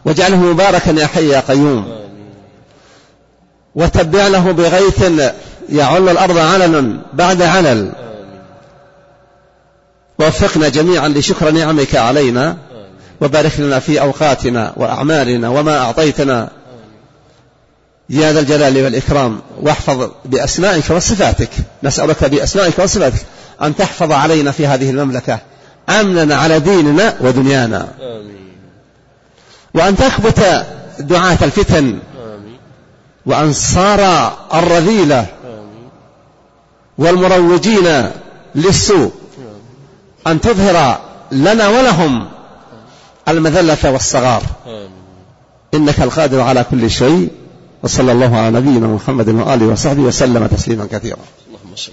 [0.04, 1.94] واجعله مباركا يا حي يا قيوم.
[3.74, 5.10] وتبع له بغيث
[5.68, 7.92] يعل الأرض علل بعد علل.
[10.18, 12.56] ووفقنا جميعا لشكر نعمك علينا.
[13.20, 16.48] وبارك لنا في أوقاتنا وأعمالنا وما أعطيتنا.
[18.10, 21.50] يا ذا الجلال والإكرام واحفظ بأسمائك وصفاتك.
[21.82, 23.26] نسألك بأسمائك وصفاتك
[23.62, 25.38] أن تحفظ علينا في هذه المملكة.
[25.88, 27.88] أمننا على ديننا ودنيانا.
[29.74, 30.66] وأن تكبت
[30.98, 31.98] دعاة الفتن.
[33.26, 35.26] وأنصار الرذيلة
[36.98, 38.10] والمروجين
[38.54, 39.12] للسوء.
[40.26, 41.00] أن تظهر
[41.32, 42.28] لنا ولهم.
[43.28, 44.42] المذلة والصغار.
[45.74, 47.28] إنك القادر على كل شيء
[47.82, 51.18] وصلى الله على نبينا محمد وآله وصحبه وسلم تسليما كثيرا.
[51.48, 51.92] اللهم صل.